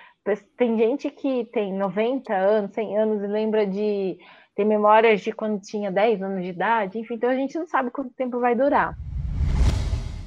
tem 0.56 0.76
gente 0.76 1.10
que 1.10 1.44
tem 1.46 1.72
90 1.72 2.34
anos, 2.34 2.72
100 2.72 2.98
anos 2.98 3.22
e 3.22 3.26
lembra 3.26 3.66
de 3.66 4.18
tem 4.54 4.66
memórias 4.66 5.20
de 5.22 5.32
quando 5.32 5.60
tinha 5.60 5.90
10 5.90 6.22
anos 6.22 6.42
de 6.42 6.50
idade, 6.50 6.98
enfim, 6.98 7.14
então 7.14 7.30
a 7.30 7.34
gente 7.34 7.58
não 7.58 7.66
sabe 7.66 7.90
quanto 7.90 8.10
tempo 8.14 8.40
vai 8.40 8.54
durar. 8.54 8.94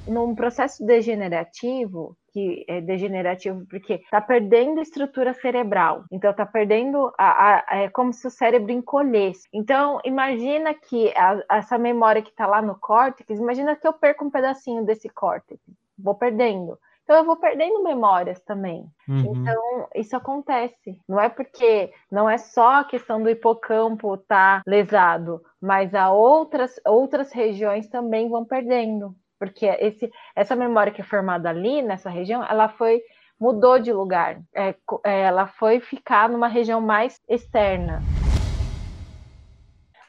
Num 0.07 0.35
processo 0.35 0.85
degenerativo, 0.85 2.17
que 2.33 2.65
é 2.67 2.81
degenerativo 2.81 3.65
porque 3.69 3.93
está 3.93 4.19
perdendo 4.19 4.81
estrutura 4.81 5.33
cerebral, 5.35 6.03
então 6.11 6.31
está 6.31 6.45
perdendo 6.45 7.13
a, 7.17 7.73
a, 7.75 7.83
é 7.83 7.89
como 7.89 8.11
se 8.11 8.25
o 8.25 8.31
cérebro 8.31 8.71
encolhesse. 8.71 9.47
Então 9.53 9.99
imagina 10.03 10.73
que 10.73 11.13
a, 11.15 11.43
essa 11.51 11.77
memória 11.77 12.21
que 12.21 12.31
está 12.31 12.47
lá 12.47 12.61
no 12.61 12.75
córtex, 12.75 13.39
imagina 13.39 13.75
que 13.75 13.87
eu 13.87 13.93
perco 13.93 14.25
um 14.25 14.31
pedacinho 14.31 14.83
desse 14.83 15.07
córtex, 15.07 15.61
vou 15.97 16.15
perdendo. 16.15 16.77
Então 17.03 17.17
eu 17.17 17.25
vou 17.25 17.35
perdendo 17.35 17.83
memórias 17.83 18.39
também. 18.41 18.85
Uhum. 19.07 19.35
Então 19.35 19.89
isso 19.93 20.15
acontece. 20.15 20.97
Não 21.07 21.19
é 21.19 21.27
porque 21.27 21.91
não 22.11 22.29
é 22.29 22.37
só 22.37 22.79
a 22.79 22.83
questão 22.83 23.21
do 23.21 23.29
hipocampo 23.29 24.15
estar 24.15 24.59
tá 24.59 24.63
lesado, 24.65 25.41
mas 25.61 25.93
a 25.93 26.11
outras 26.11 26.79
outras 26.85 27.31
regiões 27.31 27.87
também 27.89 28.29
vão 28.29 28.45
perdendo, 28.45 29.13
porque 29.37 29.65
esse 29.65 30.09
essa 30.35 30.55
memória 30.55 30.93
que 30.93 31.01
é 31.01 31.05
formada 31.05 31.49
ali 31.49 31.81
nessa 31.81 32.09
região, 32.09 32.43
ela 32.43 32.69
foi 32.69 33.01
mudou 33.39 33.77
de 33.77 33.91
lugar. 33.91 34.39
É, 34.55 34.73
é 35.05 35.21
ela 35.23 35.47
foi 35.47 35.81
ficar 35.81 36.29
numa 36.29 36.47
região 36.47 36.79
mais 36.79 37.19
externa. 37.27 38.01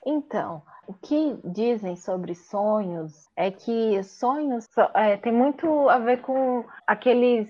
Então, 0.07 0.63
o 0.87 0.95
que 0.95 1.39
dizem 1.45 1.97
sobre 1.97 2.35
sonhos 2.35 3.29
é 3.37 3.51
que 3.51 4.03
sonhos 4.03 4.67
é, 4.95 5.17
tem 5.17 5.33
muito 5.33 5.89
a 5.89 5.99
ver 5.99 6.21
com 6.21 6.65
aqueles 6.87 7.49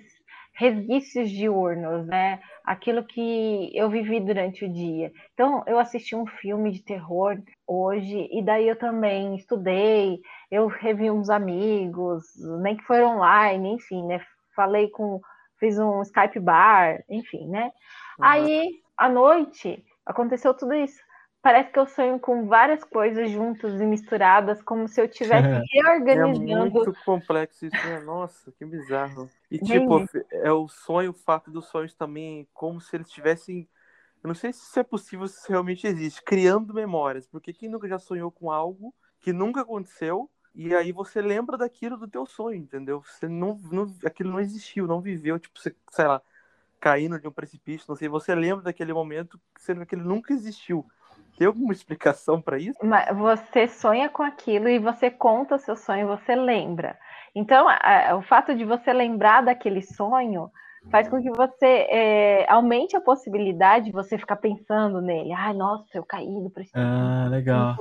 resquícios 0.55 1.31
diurnos, 1.31 2.07
né? 2.07 2.41
Aquilo 2.65 3.05
que 3.05 3.71
eu 3.75 3.91
vivi 3.91 4.21
durante 4.21 4.65
o 4.65 4.73
dia. 4.73 5.13
Então, 5.33 5.65
eu 5.67 5.79
assisti 5.79 6.15
um 6.15 6.27
filme 6.27 6.71
de 6.71 6.83
terror 6.83 7.37
hoje, 7.67 8.29
e 8.31 8.43
daí 8.43 8.69
eu 8.69 8.77
também 8.77 9.35
estudei, 9.35 10.21
eu 10.51 10.69
revi 10.69 11.11
uns 11.11 11.29
amigos, 11.29 12.25
nem 12.63 12.77
que 12.77 12.85
foram 12.85 13.17
online, 13.17 13.75
enfim, 13.75 14.07
né? 14.07 14.21
Falei 14.55 14.89
com. 14.91 15.21
Fiz 15.59 15.79
um 15.79 16.03
Skype 16.03 16.41
bar, 16.41 17.03
enfim, 17.09 17.49
né? 17.49 17.71
Uhum. 18.19 18.25
Aí, 18.25 18.71
à 18.97 19.09
noite, 19.09 19.85
aconteceu 20.05 20.53
tudo 20.53 20.75
isso 20.75 21.01
parece 21.45 21.71
que 21.71 21.79
eu 21.79 21.87
sonho 21.87 22.19
com 22.19 22.47
várias 22.47 22.83
coisas 22.83 23.31
juntas 23.31 23.79
e 23.79 23.85
misturadas, 23.85 24.63
como 24.63 24.89
se 24.89 24.99
eu 24.99 25.05
estivesse 25.05 25.47
reorganizando. 25.71 26.49
É 26.51 26.71
muito 26.71 26.95
complexo 27.05 27.67
isso, 27.67 27.77
né? 27.77 28.01
Nossa, 28.01 28.51
que 28.53 28.65
bizarro. 28.65 29.29
E 29.51 29.59
tipo, 29.59 30.03
é 30.33 30.51
o 30.51 30.67
sonho, 30.67 31.11
o 31.11 31.15
fato 31.15 31.51
dos 31.51 31.67
sonhos 31.67 31.93
também, 31.93 32.49
como 32.55 32.81
se 32.81 32.97
eles 32.97 33.09
estivessem. 33.09 33.69
Eu 34.23 34.29
não 34.29 34.35
sei 34.35 34.55
se 34.55 34.63
isso 34.63 34.81
é 34.81 34.83
possível, 34.83 35.29
se 35.29 35.47
realmente 35.51 35.87
existe, 35.87 36.23
criando 36.23 36.73
memórias. 36.73 37.27
Porque 37.27 37.53
quem 37.53 37.69
nunca 37.69 37.87
já 37.87 37.99
sonhou 37.99 38.31
com 38.31 38.51
algo 38.51 38.95
que 39.21 39.31
nunca 39.31 39.61
aconteceu, 39.61 40.31
e 40.55 40.75
aí 40.75 40.93
você 40.93 41.21
lembra 41.21 41.59
daquilo 41.59 41.99
do 41.99 42.09
teu 42.09 42.25
sonho, 42.25 42.57
entendeu? 42.57 43.03
Você 43.03 43.29
não, 43.29 43.61
não 43.71 43.95
aquilo 44.07 44.31
não 44.31 44.41
existiu, 44.41 44.87
não 44.87 45.03
viveu, 45.03 45.39
tipo, 45.39 45.61
você, 45.61 45.77
sei 45.91 46.07
lá, 46.07 46.23
caindo 46.81 47.21
de 47.21 47.29
um 47.29 47.33
precipício, 47.33 47.85
não 47.87 47.97
sei, 47.97 48.09
você 48.09 48.35
lembra 48.35 48.65
daquele 48.65 48.95
momento, 48.95 49.39
sendo 49.59 49.79
que 49.79 49.83
aquilo 49.83 50.09
nunca 50.09 50.33
existiu. 50.33 50.87
Tem 51.37 51.47
alguma 51.47 51.73
explicação 51.73 52.41
para 52.41 52.59
isso? 52.59 52.79
Mas 52.83 53.17
você 53.17 53.67
sonha 53.67 54.09
com 54.09 54.23
aquilo 54.23 54.69
e 54.69 54.79
você 54.79 55.11
conta 55.11 55.57
o 55.57 55.59
seu 55.59 55.77
sonho, 55.77 56.07
você 56.07 56.35
lembra. 56.35 56.97
Então, 57.35 57.67
o 58.17 58.23
fato 58.23 58.55
de 58.55 58.65
você 58.65 58.93
lembrar 58.93 59.43
daquele 59.43 59.83
sonho 59.83 60.49
faz 60.91 61.09
com 61.09 61.21
que 61.21 61.31
você 61.31 61.87
é, 61.89 62.47
aumente 62.49 62.95
a 62.95 63.01
possibilidade 63.01 63.87
de 63.87 63.93
você 63.93 64.17
ficar 64.17 64.37
pensando 64.37 65.01
nele. 65.01 65.33
Ai, 65.33 65.55
nossa, 65.55 65.89
eu 65.95 66.05
caí 66.05 66.27
do 66.27 66.51
precipício. 66.51 66.87
Ah, 66.87 67.27
legal. 67.29 67.77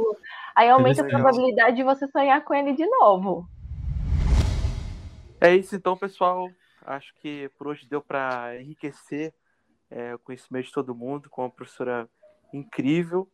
Aí 0.56 0.70
aumenta 0.70 1.02
a 1.02 1.08
probabilidade 1.08 1.76
de 1.76 1.84
você 1.84 2.08
sonhar 2.08 2.44
com 2.44 2.54
ele 2.54 2.74
de 2.74 2.88
novo. 2.88 3.46
É 5.40 5.54
isso 5.54 5.76
então, 5.76 5.96
pessoal. 5.98 6.50
Acho 6.86 7.14
que 7.22 7.50
por 7.58 7.68
hoje 7.68 7.88
deu 7.88 8.02
para 8.02 8.60
enriquecer 8.60 9.34
é, 9.92 10.16
o 10.16 10.20
conhecimento 10.20 10.66
de 10.66 10.72
todo 10.72 10.96
mundo 10.96 11.30
com 11.30 11.46
a 11.46 11.50
professora 11.50 12.10
incrível. 12.54 13.28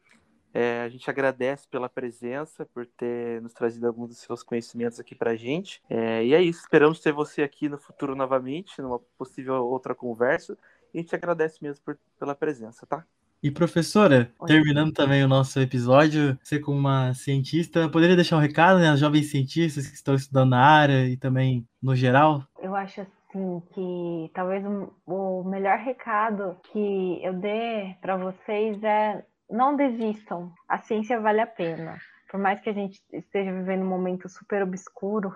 É, 0.53 0.81
a 0.81 0.89
gente 0.89 1.09
agradece 1.09 1.67
pela 1.67 1.87
presença, 1.87 2.65
por 2.65 2.85
ter 2.85 3.41
nos 3.41 3.53
trazido 3.53 3.87
alguns 3.87 4.09
dos 4.09 4.17
seus 4.17 4.43
conhecimentos 4.43 4.99
aqui 4.99 5.13
para 5.13 5.31
a 5.31 5.35
gente. 5.35 5.81
É, 5.89 6.23
e 6.25 6.33
é 6.33 6.41
isso, 6.41 6.61
esperamos 6.61 6.99
ter 6.99 7.11
você 7.11 7.43
aqui 7.43 7.69
no 7.69 7.77
futuro 7.77 8.15
novamente, 8.15 8.81
numa 8.81 8.99
possível 9.17 9.55
outra 9.65 9.93
conversa. 9.93 10.57
E 10.93 10.99
a 10.99 11.01
gente 11.01 11.15
agradece 11.15 11.59
mesmo 11.61 11.83
por, 11.83 11.97
pela 12.19 12.33
presença, 12.33 12.85
tá? 12.85 13.05
E 13.41 13.49
professora, 13.49 14.29
Oi. 14.37 14.47
terminando 14.47 14.91
também 14.91 15.23
o 15.23 15.27
nosso 15.27 15.61
episódio, 15.61 16.37
você 16.43 16.59
como 16.59 16.77
uma 16.77 17.13
cientista, 17.13 17.87
poderia 17.87 18.15
deixar 18.15 18.35
um 18.35 18.41
recado, 18.41 18.79
né, 18.79 18.89
aos 18.89 18.99
jovens 18.99 19.31
cientistas 19.31 19.87
que 19.87 19.95
estão 19.95 20.13
estudando 20.13 20.49
na 20.49 20.61
área 20.61 21.05
e 21.05 21.15
também 21.15 21.65
no 21.81 21.95
geral? 21.95 22.43
Eu 22.61 22.75
acho 22.75 22.99
assim 22.99 23.61
que 23.73 24.31
talvez 24.33 24.61
o 25.05 25.43
melhor 25.43 25.77
recado 25.77 26.57
que 26.63 27.19
eu 27.23 27.33
dê 27.33 27.95
para 28.01 28.17
vocês 28.17 28.83
é 28.83 29.23
não 29.49 29.75
desistam. 29.75 30.53
A 30.67 30.77
ciência 30.77 31.19
vale 31.19 31.41
a 31.41 31.47
pena. 31.47 31.97
Por 32.29 32.39
mais 32.39 32.59
que 32.61 32.69
a 32.69 32.73
gente 32.73 33.01
esteja 33.11 33.51
vivendo 33.51 33.83
um 33.83 33.89
momento 33.89 34.29
super 34.29 34.61
obscuro 34.61 35.35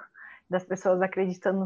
das 0.49 0.63
pessoas 0.63 1.02
acreditando 1.02 1.65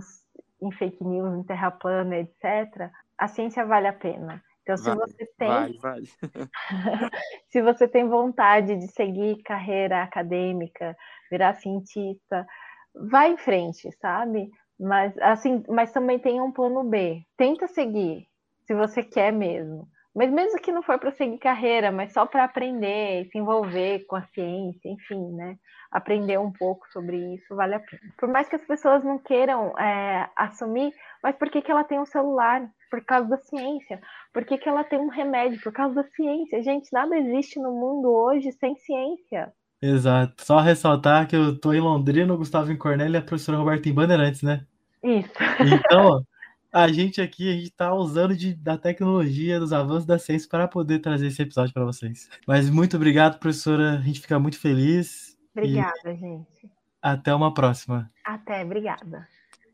em 0.62 0.72
fake 0.72 1.04
news, 1.04 1.38
em 1.38 1.44
terra 1.44 1.72
plana, 1.72 2.18
etc., 2.18 2.90
a 3.18 3.28
ciência 3.28 3.66
vale 3.66 3.88
a 3.88 3.94
pena. 3.94 4.42
Então, 4.62 4.78
se 4.78 4.84
vale, 4.84 5.00
você 5.00 5.26
tem. 5.38 5.48
Vale, 5.48 5.80
vale. 5.80 6.08
se 7.50 7.62
você 7.62 7.88
tem 7.88 8.08
vontade 8.08 8.76
de 8.76 8.88
seguir 8.88 9.42
carreira 9.44 10.04
acadêmica, 10.04 10.96
virar 11.32 11.56
cientista, 11.56 12.46
vá 12.94 13.28
em 13.28 13.38
frente, 13.38 13.92
sabe? 13.94 14.50
Mas 14.80 15.18
assim, 15.20 15.64
mas 15.70 15.92
também 15.92 16.20
tem 16.20 16.42
um 16.42 16.52
plano 16.52 16.84
B. 16.84 17.24
Tenta 17.38 17.68
seguir, 17.68 18.28
se 18.66 18.76
você 18.76 19.02
quer 19.02 19.32
mesmo. 19.32 19.88
Mas 20.18 20.32
mesmo 20.32 20.60
que 20.60 20.72
não 20.72 20.82
for 20.82 20.98
para 20.98 21.12
seguir 21.12 21.38
carreira, 21.38 21.92
mas 21.92 22.12
só 22.12 22.26
para 22.26 22.44
aprender, 22.44 23.30
se 23.32 23.38
envolver 23.38 24.04
com 24.08 24.16
a 24.16 24.24
ciência, 24.34 24.90
enfim, 24.90 25.32
né? 25.34 25.60
Aprender 25.92 26.40
um 26.40 26.52
pouco 26.52 26.88
sobre 26.92 27.36
isso 27.36 27.56
vale 27.56 27.76
a 27.76 27.80
pena. 27.80 28.02
Por 28.18 28.28
mais 28.28 28.50
que 28.50 28.56
as 28.56 28.66
pessoas 28.66 29.04
não 29.04 29.20
queiram 29.20 29.78
é, 29.78 30.28
assumir, 30.36 30.92
mas 31.22 31.36
por 31.36 31.52
que, 31.52 31.62
que 31.62 31.70
ela 31.70 31.84
tem 31.84 32.00
um 32.00 32.06
celular? 32.06 32.68
Por 32.90 33.06
causa 33.06 33.30
da 33.30 33.38
ciência. 33.38 34.02
Por 34.34 34.44
que, 34.44 34.58
que 34.58 34.68
ela 34.68 34.84
tem 34.84 34.98
um 34.98 35.08
remédio? 35.08 35.62
Por 35.62 35.72
causa 35.72 35.94
da 35.94 36.04
ciência. 36.04 36.64
Gente, 36.64 36.92
nada 36.92 37.16
existe 37.16 37.60
no 37.60 37.72
mundo 37.72 38.10
hoje 38.12 38.52
sem 38.54 38.76
ciência. 38.76 39.54
Exato. 39.80 40.44
Só 40.44 40.58
ressaltar 40.62 41.28
que 41.28 41.36
eu 41.36 41.60
tô 41.60 41.74
em 41.74 41.80
Londrina, 41.80 42.34
o 42.34 42.38
Gustavo 42.38 42.72
em 42.72 42.78
Cornélio 42.78 43.14
e 43.14 43.18
a 43.18 43.22
professora 43.22 43.60
Roberta 43.60 43.88
em 43.88 43.94
Bandeirantes, 43.94 44.42
né? 44.42 44.66
Isso. 45.04 45.30
Então, 45.62 46.24
a 46.72 46.88
gente 46.90 47.22
aqui, 47.22 47.50
a 47.50 47.54
gente 47.54 47.72
tá 47.72 47.94
usando 47.94 48.36
de, 48.36 48.54
da 48.54 48.78
tecnologia, 48.78 49.60
dos 49.60 49.74
avanços 49.74 50.06
da 50.06 50.20
ciência 50.20 50.50
para 50.50 50.68
poder 50.68 51.00
trazer 51.00 51.28
esse 51.28 51.42
episódio 51.42 51.74
para 51.74 51.86
vocês. 51.86 52.30
Mas 52.46 52.70
muito 52.70 52.96
obrigado, 52.96 53.40
professora. 53.40 53.94
A 53.94 54.02
gente 54.02 54.20
fica 54.20 54.38
muito 54.40 54.60
feliz. 54.60 55.38
Obrigada, 55.56 56.16
gente. 56.16 56.70
Até 57.02 57.34
uma 57.34 57.54
próxima. 57.54 58.12
Até, 58.24 58.64
obrigada. 58.64 59.28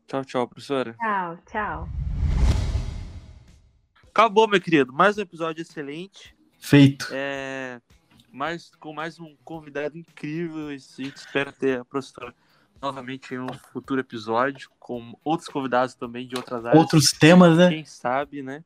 Tchau, 0.06 0.24
tchau, 0.24 0.48
professora. 0.48 0.94
Tchau, 0.94 1.38
tchau. 1.50 1.88
Acabou, 4.08 4.46
meu 4.46 4.60
querido. 4.60 4.92
Mais 4.92 5.18
um 5.18 5.22
episódio 5.22 5.62
excelente. 5.62 6.36
Feito. 6.60 7.08
É, 7.10 7.80
mais, 8.30 8.70
com 8.76 8.92
mais 8.92 9.18
um 9.18 9.34
convidado 9.42 9.98
incrível. 9.98 10.68
A 10.68 10.76
gente 10.76 11.16
espera 11.16 11.50
ter 11.52 11.80
a 11.80 11.84
professora 11.84 12.34
novamente 12.80 13.34
em 13.34 13.38
um 13.38 13.52
futuro 13.72 14.00
episódio 14.00 14.70
com 14.78 15.18
outros 15.24 15.48
convidados 15.48 15.94
também 15.94 16.26
de 16.26 16.36
outras 16.36 16.64
áreas. 16.64 16.80
Outros 16.80 17.10
temas, 17.12 17.56
né? 17.56 17.68
Quem 17.70 17.84
sabe, 17.84 18.42
né? 18.42 18.62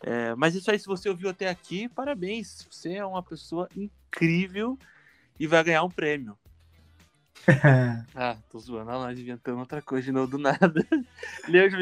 É, 0.00 0.34
mas 0.34 0.54
isso 0.54 0.70
aí, 0.70 0.78
se 0.78 0.86
você 0.86 1.08
ouviu 1.08 1.28
até 1.28 1.48
aqui, 1.48 1.88
parabéns. 1.88 2.66
Você 2.70 2.94
é 2.94 3.04
uma 3.04 3.22
pessoa 3.22 3.68
incrível 3.76 4.78
e 5.38 5.46
vai 5.46 5.62
ganhar 5.64 5.82
um 5.82 5.90
prêmio. 5.90 6.38
ah, 8.14 8.36
tô 8.50 8.58
zoando, 8.58 8.90
nós 8.90 9.18
inventando 9.18 9.58
outra 9.58 9.82
coisa 9.82 10.04
de 10.04 10.12
novo 10.12 10.30
do 10.32 10.38
nada. 10.38 10.72
Leandro, 11.48 11.78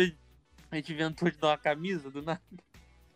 A 0.71 0.77
gente 0.77 0.93
inventou 0.93 1.31
de 1.31 1.37
dar 1.37 1.49
uma 1.49 1.59
camisa 1.59 2.11
do 2.11 2.23
nada. 2.23 2.41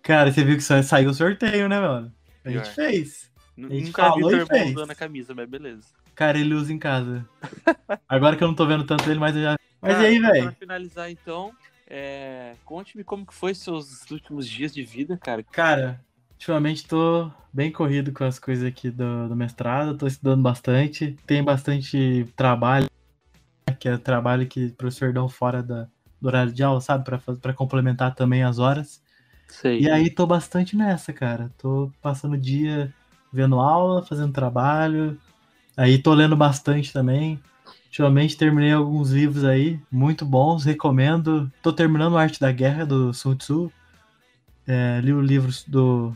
Cara, 0.03 0.31
você 0.31 0.45
viu 0.45 0.57
que 0.57 0.63
só 0.63 0.83
saiu 0.83 1.11
o 1.11 1.15
sorteio, 1.15 1.69
né, 1.69 1.81
mano? 1.81 2.15
A 2.45 2.51
gente 2.51 2.71
fez. 2.71 3.31
N- 3.57 3.69
gente 3.71 3.87
Nunca 3.87 4.03
vi 4.05 4.09
falou 4.11 4.29
teu 4.31 4.39
e 4.39 4.43
irmão 4.43 4.59
fez. 4.59 4.77
usando 4.77 4.91
a 4.91 4.95
camisa, 4.95 5.35
mas 5.35 5.49
beleza. 5.49 5.89
Cara, 6.15 6.39
ele 6.39 6.55
usa 6.55 6.73
em 6.73 6.79
casa. 6.79 7.29
Agora 8.09 8.37
que 8.37 8.45
eu 8.45 8.49
não 8.49 8.55
tô 8.55 8.67
vendo 8.67 8.85
tanto 8.85 9.11
ele, 9.11 9.19
mas 9.19 9.35
eu 9.35 9.43
já. 9.43 9.57
Mas 9.81 9.95
Cara, 9.95 10.05
e 10.05 10.07
aí, 10.07 10.21
Pra 10.21 10.31
velho? 10.33 10.53
finalizar, 10.53 11.11
então, 11.11 11.53
é, 11.87 12.55
conte-me 12.65 13.05
como 13.05 13.27
que 13.27 13.35
foi 13.35 13.55
seus 13.55 14.09
últimos 14.11 14.49
dias 14.49 14.73
de 14.73 14.83
vida, 14.83 15.19
cara. 15.19 15.43
Cara, 15.43 16.01
ultimamente 16.33 16.87
tô 16.87 17.31
bem 17.53 17.71
corrido 17.71 18.13
com 18.13 18.25
as 18.25 18.39
coisas 18.39 18.65
aqui 18.65 18.91
do, 18.91 19.29
do 19.29 19.37
mestrado, 19.37 19.97
tô 19.97 20.07
estudando 20.07 20.43
bastante, 20.43 21.17
tem 21.27 21.43
bastante 21.43 22.27
trabalho, 22.37 22.89
que 23.79 23.89
é 23.89 23.99
trabalho 23.99 24.47
que 24.47 24.67
o 24.67 24.75
professor 24.75 25.13
dão 25.13 25.29
fora 25.29 25.63
da, 25.63 25.89
do 26.21 26.29
horário 26.29 26.53
de 26.53 26.63
aula, 26.63 26.81
sabe? 26.81 27.05
Pra, 27.05 27.19
pra 27.19 27.53
complementar 27.53 28.15
também 28.15 28.43
as 28.43 28.59
horas. 28.59 29.03
Sei. 29.49 29.81
E 29.81 29.91
aí 29.91 30.11
tô 30.11 30.27
bastante 30.27 30.77
nessa, 30.77 31.13
cara. 31.13 31.51
Tô 31.59 31.91
passando 32.01 32.35
o 32.35 32.41
dia 32.41 32.93
vendo 33.33 33.59
aula, 33.59 34.03
fazendo 34.03 34.33
trabalho. 34.33 35.21
Aí 35.77 35.99
tô 35.99 36.15
lendo 36.15 36.37
bastante 36.37 36.93
também. 36.93 37.41
Ultimamente 37.87 38.37
terminei 38.37 38.73
alguns 38.73 39.11
livros 39.11 39.45
aí, 39.45 39.79
muito 39.91 40.25
bons, 40.25 40.65
recomendo. 40.65 41.51
Tô 41.63 41.73
terminando 41.73 42.17
Arte 42.19 42.41
da 42.41 42.51
Guerra, 42.51 42.85
do 42.85 43.13
Sun 43.15 43.37
Tzu. 43.37 43.73
É, 44.67 45.01
li 45.03 45.13
o 45.13 45.21
livro 45.21 45.53
do 45.69 46.13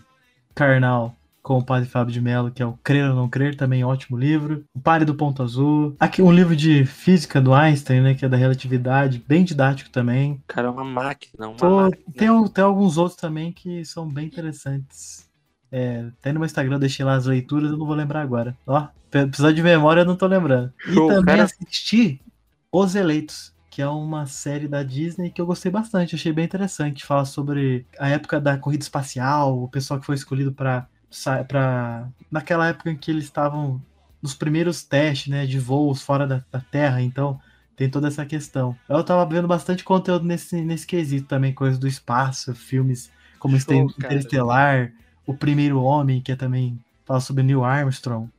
Karnal 0.54 1.14
com 1.42 1.58
o 1.58 1.64
padre 1.64 1.88
Fábio 1.88 2.12
de 2.12 2.20
Mello, 2.20 2.50
que 2.50 2.62
é 2.62 2.66
o 2.66 2.78
Crer 2.82 3.08
ou 3.10 3.16
Não 3.16 3.28
Crer, 3.28 3.56
também 3.56 3.84
ótimo 3.84 4.18
livro. 4.18 4.64
O 4.74 4.80
Pare 4.80 5.04
do 5.04 5.14
Ponto 5.14 5.42
Azul. 5.42 5.94
Aqui 6.00 6.20
um 6.20 6.32
livro 6.32 6.54
de 6.56 6.84
física 6.84 7.40
do 7.40 7.54
Einstein, 7.54 8.00
né, 8.00 8.14
que 8.14 8.24
é 8.24 8.28
da 8.28 8.36
relatividade, 8.36 9.22
bem 9.26 9.44
didático 9.44 9.88
também. 9.88 10.32
O 10.32 10.40
cara 10.46 10.66
é 10.66 10.70
uma 10.70 10.84
máquina, 10.84 11.48
uma 11.48 11.56
Tô- 11.56 11.80
máquina. 11.82 12.04
tem, 12.16 12.48
tem 12.48 12.64
alguns 12.64 12.98
outros 12.98 13.18
também 13.18 13.52
que 13.52 13.84
são 13.84 14.06
bem 14.06 14.26
interessantes. 14.26 15.27
É, 15.70 16.06
tem 16.22 16.32
no 16.32 16.40
meu 16.40 16.46
Instagram, 16.46 16.76
eu 16.76 16.80
deixei 16.80 17.04
lá 17.04 17.14
as 17.14 17.26
leituras, 17.26 17.70
eu 17.70 17.76
não 17.76 17.86
vou 17.86 17.94
lembrar 17.94 18.22
agora. 18.22 18.56
Ó, 18.66 18.88
precisar 19.10 19.52
de 19.52 19.62
memória, 19.62 20.00
eu 20.02 20.06
não 20.06 20.16
tô 20.16 20.26
lembrando. 20.26 20.72
E 20.86 20.92
Show, 20.94 21.08
também 21.08 21.36
cara. 21.36 21.44
assisti 21.44 22.20
Os 22.72 22.94
Eleitos, 22.94 23.52
que 23.70 23.82
é 23.82 23.88
uma 23.88 24.26
série 24.26 24.66
da 24.66 24.82
Disney 24.82 25.30
que 25.30 25.40
eu 25.40 25.46
gostei 25.46 25.70
bastante, 25.70 26.14
achei 26.14 26.32
bem 26.32 26.44
interessante. 26.44 27.04
Fala 27.06 27.24
sobre 27.24 27.86
a 27.98 28.08
época 28.08 28.40
da 28.40 28.56
corrida 28.58 28.82
espacial, 28.82 29.62
o 29.62 29.68
pessoal 29.68 30.00
que 30.00 30.06
foi 30.06 30.14
escolhido 30.14 30.52
para 30.52 30.86
para 31.48 32.06
naquela 32.30 32.68
época 32.68 32.90
em 32.90 32.96
que 32.96 33.10
eles 33.10 33.24
estavam 33.24 33.80
nos 34.20 34.34
primeiros 34.34 34.82
testes, 34.82 35.28
né, 35.28 35.46
de 35.46 35.58
voos 35.58 36.02
fora 36.02 36.26
da, 36.26 36.44
da 36.50 36.60
Terra, 36.60 37.00
então 37.00 37.40
tem 37.76 37.88
toda 37.88 38.08
essa 38.08 38.26
questão. 38.26 38.76
Eu 38.88 39.02
tava 39.04 39.24
vendo 39.24 39.46
bastante 39.46 39.84
conteúdo 39.84 40.24
nesse, 40.26 40.60
nesse 40.60 40.86
quesito 40.86 41.26
também, 41.28 41.54
coisas 41.54 41.78
do 41.78 41.86
espaço, 41.86 42.54
filmes 42.54 43.10
como 43.38 43.58
Show, 43.58 43.84
Inter- 43.84 44.00
cara. 44.00 44.14
O 45.28 45.36
Primeiro 45.36 45.82
Homem, 45.82 46.22
que 46.22 46.32
é 46.32 46.36
também 46.36 46.82
fala 47.04 47.20
sobre 47.20 47.42
Neil 47.42 47.62
Armstrong. 47.62 48.30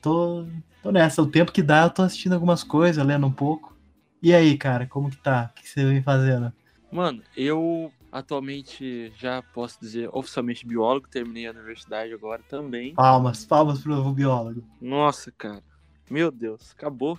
Tô, 0.00 0.46
tô 0.82 0.90
nessa, 0.90 1.20
o 1.20 1.26
tempo 1.26 1.52
que 1.52 1.62
dá, 1.62 1.82
eu 1.82 1.90
tô 1.90 2.00
assistindo 2.00 2.32
algumas 2.32 2.64
coisas, 2.64 3.04
lendo 3.04 3.26
um 3.26 3.30
pouco. 3.30 3.76
E 4.22 4.32
aí, 4.32 4.56
cara, 4.56 4.86
como 4.86 5.10
que 5.10 5.18
tá? 5.18 5.50
O 5.52 5.60
que 5.60 5.68
você 5.68 5.84
vem 5.84 6.02
fazendo? 6.02 6.50
Mano, 6.90 7.22
eu 7.36 7.92
atualmente 8.10 9.12
já 9.18 9.42
posso 9.42 9.78
dizer 9.78 10.08
oficialmente 10.14 10.66
biólogo, 10.66 11.08
terminei 11.08 11.46
a 11.46 11.50
universidade 11.50 12.14
agora 12.14 12.42
também. 12.48 12.94
Palmas, 12.94 13.44
palmas 13.44 13.82
pro 13.82 13.94
novo 13.94 14.10
biólogo. 14.10 14.64
Nossa, 14.80 15.30
cara. 15.30 15.62
Meu 16.10 16.30
Deus, 16.30 16.70
acabou. 16.72 17.18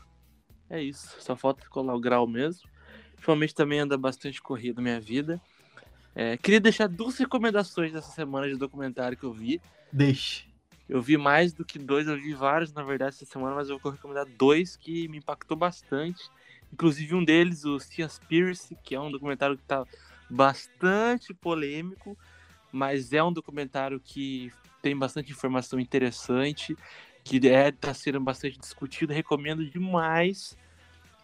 É 0.68 0.82
isso. 0.82 1.16
Só 1.20 1.36
falta 1.36 1.70
colar 1.70 1.94
o 1.94 2.02
grau 2.02 2.26
mesmo. 2.26 2.68
Ultimamente 3.18 3.54
também 3.54 3.82
anda 3.82 3.96
bastante 4.00 4.42
corrido 4.42 4.82
minha 4.82 5.00
vida. 5.00 5.40
É, 6.15 6.38
queria 6.38 6.60
deixar 6.60 6.88
duas 6.88 7.17
recomendações 7.17 7.93
dessa 7.93 8.12
semana 8.12 8.47
de 8.47 8.56
documentário 8.56 9.17
que 9.17 9.24
eu 9.24 9.34
vi. 9.34 9.62
Deixe. 9.91 10.45
Eu 10.88 11.02
vi 11.02 11.17
mais 11.17 11.54
do 11.54 11.63
que 11.63 11.80
dois, 11.80 12.08
eu 12.08 12.17
vi 12.17 12.34
vários, 12.34 12.74
na 12.74 12.84
verdade, 12.84 13.15
essa 13.15 13.26
semana, 13.26 13.56
mas 13.56 13.69
eu 13.69 13.80
vou 13.80 13.91
recomendar 13.91 14.26
dois 14.26 14.76
que 14.76 15.08
me 15.08 15.19
impactou 15.19 15.56
bastante. 15.56 16.21
Inclusive 16.74 17.15
um 17.15 17.24
deles, 17.24 17.63
o 17.63 17.80
Seaspiracy, 17.80 18.78
que 18.84 18.93
é 18.93 19.00
um 19.00 19.12
documentário 19.12 19.58
que 19.58 19.63
tá 19.63 19.86
bastante 20.30 21.34
polêmico, 21.34 22.17
mas 22.71 23.13
é 23.13 23.24
um 23.24 23.32
documentário 23.32 24.00
que 24.00 24.52
tem 24.82 24.97
bastante 24.97 25.32
informação 25.32 25.80
interessante, 25.80 26.76
que 27.24 27.47
é 27.47 27.71
tá 27.71 27.93
sendo 27.93 28.19
bastante 28.19 28.58
discutido, 28.58 29.13
recomendo 29.13 29.65
demais 29.69 30.58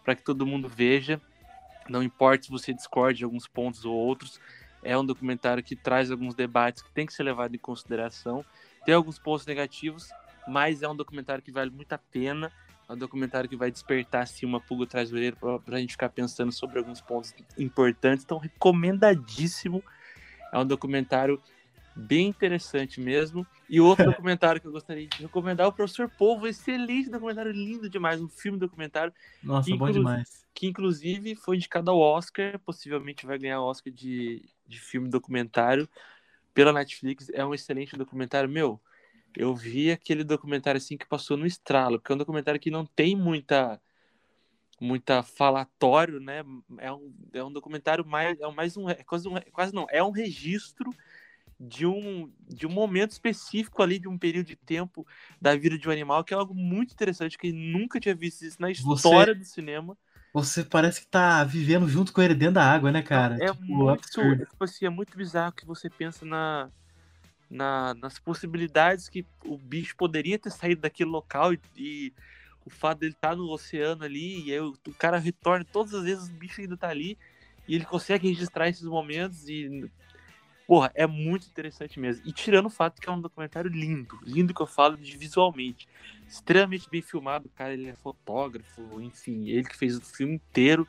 para 0.04 0.14
que 0.14 0.22
todo 0.22 0.46
mundo 0.46 0.68
veja. 0.68 1.20
Não 1.88 2.02
importa 2.02 2.44
se 2.44 2.50
você 2.50 2.72
discorde 2.72 3.18
de 3.18 3.24
alguns 3.24 3.46
pontos 3.46 3.84
ou 3.84 3.94
outros, 3.94 4.40
é 4.82 4.96
um 4.96 5.04
documentário 5.04 5.62
que 5.62 5.76
traz 5.76 6.10
alguns 6.10 6.34
debates 6.34 6.82
que 6.82 6.90
tem 6.92 7.06
que 7.06 7.12
ser 7.12 7.22
levado 7.22 7.54
em 7.54 7.58
consideração. 7.58 8.44
Tem 8.84 8.94
alguns 8.94 9.18
pontos 9.18 9.46
negativos, 9.46 10.08
mas 10.46 10.82
é 10.82 10.88
um 10.88 10.96
documentário 10.96 11.42
que 11.42 11.52
vale 11.52 11.70
muito 11.70 11.92
a 11.92 11.98
pena. 11.98 12.52
É 12.88 12.92
um 12.92 12.96
documentário 12.96 13.48
que 13.48 13.56
vai 13.56 13.70
despertar 13.70 14.22
assim, 14.22 14.46
uma 14.46 14.60
pulga 14.60 14.84
atrás 14.84 15.10
do 15.10 15.18
para 15.64 15.76
a 15.76 15.80
gente 15.80 15.92
ficar 15.92 16.08
pensando 16.08 16.52
sobre 16.52 16.78
alguns 16.78 17.00
pontos 17.00 17.34
importantes. 17.58 18.24
Então, 18.24 18.38
recomendadíssimo. 18.38 19.82
É 20.50 20.58
um 20.58 20.64
documentário 20.64 21.40
bem 21.94 22.28
interessante 22.28 23.00
mesmo. 23.00 23.46
E 23.68 23.80
outro 23.80 24.04
documentário 24.10 24.60
que 24.60 24.66
eu 24.66 24.72
gostaria 24.72 25.06
de 25.06 25.22
recomendar 25.22 25.66
é 25.66 25.68
o 25.68 25.72
Professor 25.72 26.08
Polvo. 26.08 26.46
Excelente 26.46 27.10
documentário, 27.10 27.52
lindo 27.52 27.90
demais. 27.90 28.20
Um 28.20 28.28
filme 28.28 28.58
documentário 28.58 29.12
Nossa, 29.42 29.74
bom 29.76 29.90
demais. 29.90 30.46
que 30.54 30.66
inclusive 30.66 31.34
foi 31.34 31.56
indicado 31.56 31.90
ao 31.90 31.98
Oscar, 31.98 32.58
possivelmente 32.60 33.26
vai 33.26 33.38
ganhar 33.38 33.60
o 33.60 33.64
Oscar 33.64 33.92
de, 33.92 34.48
de 34.68 34.78
filme 34.78 35.08
documentário 35.08 35.88
pela 36.52 36.72
Netflix. 36.72 37.28
É 37.30 37.44
um 37.44 37.54
excelente 37.54 37.96
documentário. 37.96 38.48
Meu, 38.48 38.80
eu 39.36 39.54
vi 39.54 39.90
aquele 39.90 40.22
documentário 40.22 40.78
assim 40.78 40.96
que 40.96 41.06
passou 41.06 41.36
no 41.36 41.46
estralo, 41.46 41.98
porque 41.98 42.12
é 42.12 42.14
um 42.14 42.18
documentário 42.18 42.60
que 42.60 42.70
não 42.70 42.84
tem 42.84 43.16
muita 43.16 43.80
muita 44.80 45.22
falatório, 45.24 46.20
né? 46.20 46.44
É 46.78 46.92
um, 46.92 47.12
é 47.32 47.42
um 47.42 47.52
documentário 47.52 48.06
mais 48.06 48.38
é 48.40 48.50
mais 48.52 48.76
um 48.76 48.88
é 48.88 48.94
quase, 49.02 49.28
um 49.28 49.34
quase 49.52 49.74
não, 49.74 49.86
é 49.90 50.02
um 50.02 50.10
registro 50.10 50.90
de 51.58 51.84
um 51.84 52.32
de 52.48 52.66
um 52.66 52.70
momento 52.70 53.10
específico 53.10 53.82
ali 53.82 53.98
de 53.98 54.06
um 54.06 54.16
período 54.16 54.46
de 54.46 54.54
tempo 54.54 55.04
da 55.40 55.56
vida 55.56 55.76
de 55.76 55.88
um 55.88 55.90
animal 55.90 56.22
que 56.22 56.32
é 56.32 56.36
algo 56.36 56.54
muito 56.54 56.92
interessante 56.92 57.36
que 57.36 57.48
eu 57.48 57.54
nunca 57.54 57.98
tinha 57.98 58.14
visto 58.14 58.42
isso 58.42 58.60
na 58.60 58.68
Você- 58.72 58.94
história 58.94 59.34
do 59.34 59.44
cinema. 59.44 59.98
Você 60.32 60.64
parece 60.64 61.00
que 61.02 61.06
tá 61.08 61.42
vivendo 61.44 61.88
junto 61.88 62.12
com 62.12 62.22
ele 62.22 62.34
dentro 62.34 62.54
da 62.56 62.64
água, 62.72 62.92
né, 62.92 63.02
cara? 63.02 63.40
É 63.40 63.52
Tipo, 63.60 63.88
muito, 63.88 63.90
absurdo. 63.90 64.46
tipo 64.46 64.64
assim, 64.64 64.84
é 64.86 64.90
muito 64.90 65.16
bizarro 65.16 65.52
que 65.52 65.64
você 65.66 65.88
pensa 65.90 66.24
na, 66.24 66.70
na- 67.50 67.94
nas 67.94 68.18
possibilidades 68.20 69.08
que 69.08 69.26
o 69.44 69.58
bicho 69.58 69.96
poderia 69.96 70.38
ter 70.38 70.50
saído 70.52 70.82
daquele 70.82 71.10
local 71.10 71.54
e, 71.54 71.62
e 71.76 72.14
o 72.64 72.70
fato 72.70 73.00
dele 73.00 73.14
estar 73.14 73.36
no 73.36 73.44
oceano 73.52 74.04
ali 74.04 74.46
e 74.48 74.52
aí 74.52 74.60
o, 74.60 74.74
o 74.88 74.94
cara 74.96 75.18
retorna 75.18 75.66
todas 75.70 75.94
as 75.94 76.04
vezes 76.04 76.30
o 76.30 76.34
bicho 76.34 76.60
ainda 76.62 76.76
tá 76.78 76.88
ali 76.90 77.18
e 77.68 77.74
ele 77.76 77.86
consegue 77.86 78.28
registrar 78.28 78.68
esses 78.68 78.84
momentos 78.84 79.48
e 79.48 79.90
porra, 80.68 80.92
é 80.94 81.08
muito 81.08 81.48
interessante 81.48 82.00
mesmo. 82.00 82.22
E 82.26 82.32
tirando 82.34 82.68
o 82.68 82.70
fato 82.70 83.00
que 83.02 83.10
é 83.10 83.12
um 83.12 83.22
documentário 83.22 83.70
lindo, 83.72 84.20
lindo 84.24 84.54
que 84.54 84.62
eu 84.62 84.68
falo 84.68 84.98
de 84.98 85.18
visualmente, 85.18 85.88
extremamente 86.28 86.90
bem 86.90 87.02
filmado, 87.02 87.50
cara 87.56 87.74
ele 87.74 87.88
é 87.88 87.96
fotógrafo, 87.96 89.00
enfim, 89.02 89.48
ele 89.48 89.64
que 89.64 89.76
fez 89.78 89.98
o 89.98 90.02
filme 90.02 90.36
inteiro 90.36 90.88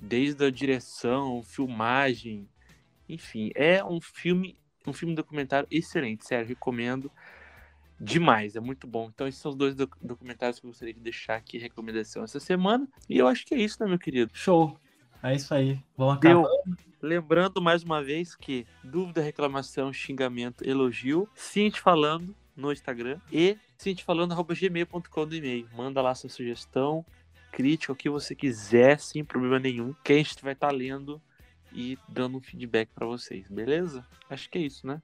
desde 0.00 0.44
a 0.44 0.50
direção, 0.50 1.42
filmagem, 1.44 2.48
enfim, 3.08 3.50
é 3.56 3.84
um 3.84 4.00
filme, 4.00 4.58
um 4.86 4.92
filme 4.92 5.14
documentário 5.14 5.68
excelente, 5.70 6.26
sério, 6.26 6.48
recomendo 6.48 7.12
demais, 8.00 8.56
é 8.56 8.60
muito 8.60 8.86
bom. 8.86 9.08
Então 9.12 9.26
esses 9.28 9.40
são 9.40 9.50
os 9.52 9.56
dois 9.56 9.74
doc- 9.74 9.96
documentários 10.00 10.60
que 10.60 10.66
eu 10.66 10.70
gostaria 10.70 10.94
de 10.94 11.00
deixar 11.00 11.36
aqui 11.36 11.58
recomendação 11.58 12.24
essa 12.24 12.40
semana. 12.40 12.88
E 13.08 13.18
eu 13.18 13.26
acho 13.28 13.44
que 13.46 13.54
é 13.54 13.58
isso, 13.58 13.78
né, 13.80 13.88
meu 13.88 13.98
querido? 13.98 14.30
Show. 14.34 14.78
É 15.22 15.34
isso 15.34 15.54
aí. 15.54 15.80
Vamos 15.96 16.16
acabar. 16.16 16.42
Deu. 16.42 16.76
Lembrando 17.02 17.60
mais 17.60 17.82
uma 17.82 18.02
vez 18.02 18.34
que 18.34 18.66
dúvida, 18.82 19.20
reclamação, 19.20 19.92
xingamento, 19.92 20.68
elogio, 20.68 21.28
Cinti 21.34 21.80
falando 21.80 22.34
no 22.56 22.72
Instagram 22.72 23.18
e 23.30 23.56
cintifalando.gmail.com 23.76 25.26
do 25.26 25.34
e-mail. 25.34 25.68
Manda 25.76 26.00
lá 26.00 26.14
sua 26.14 26.30
sugestão, 26.30 27.04
crítica, 27.52 27.92
o 27.92 27.96
que 27.96 28.08
você 28.08 28.34
quiser, 28.34 28.98
sem 28.98 29.24
problema 29.24 29.58
nenhum, 29.58 29.94
que 30.02 30.12
a 30.12 30.16
gente 30.16 30.42
vai 30.42 30.54
estar 30.54 30.72
lendo 30.72 31.20
e 31.72 31.98
dando 32.08 32.38
um 32.38 32.40
feedback 32.40 32.88
para 32.94 33.06
vocês, 33.06 33.46
beleza? 33.48 34.04
Acho 34.30 34.48
que 34.48 34.58
é 34.58 34.62
isso, 34.62 34.86
né? 34.86 35.02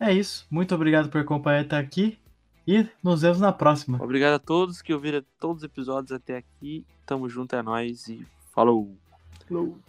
É 0.00 0.12
isso. 0.12 0.46
Muito 0.50 0.74
obrigado 0.74 1.10
por 1.10 1.20
acompanhar 1.20 1.60
até 1.60 1.76
aqui. 1.76 2.18
E 2.66 2.86
nos 3.02 3.22
vemos 3.22 3.40
na 3.40 3.52
próxima. 3.52 4.02
Obrigado 4.02 4.34
a 4.34 4.38
todos 4.38 4.82
que 4.82 4.92
ouviram 4.92 5.24
todos 5.40 5.62
os 5.62 5.64
episódios 5.64 6.12
até 6.12 6.36
aqui. 6.36 6.84
Tamo 7.06 7.28
junto, 7.28 7.56
é 7.56 7.62
nóis 7.62 8.08
e 8.08 8.26
falou! 8.52 9.07
Falou. 9.48 9.87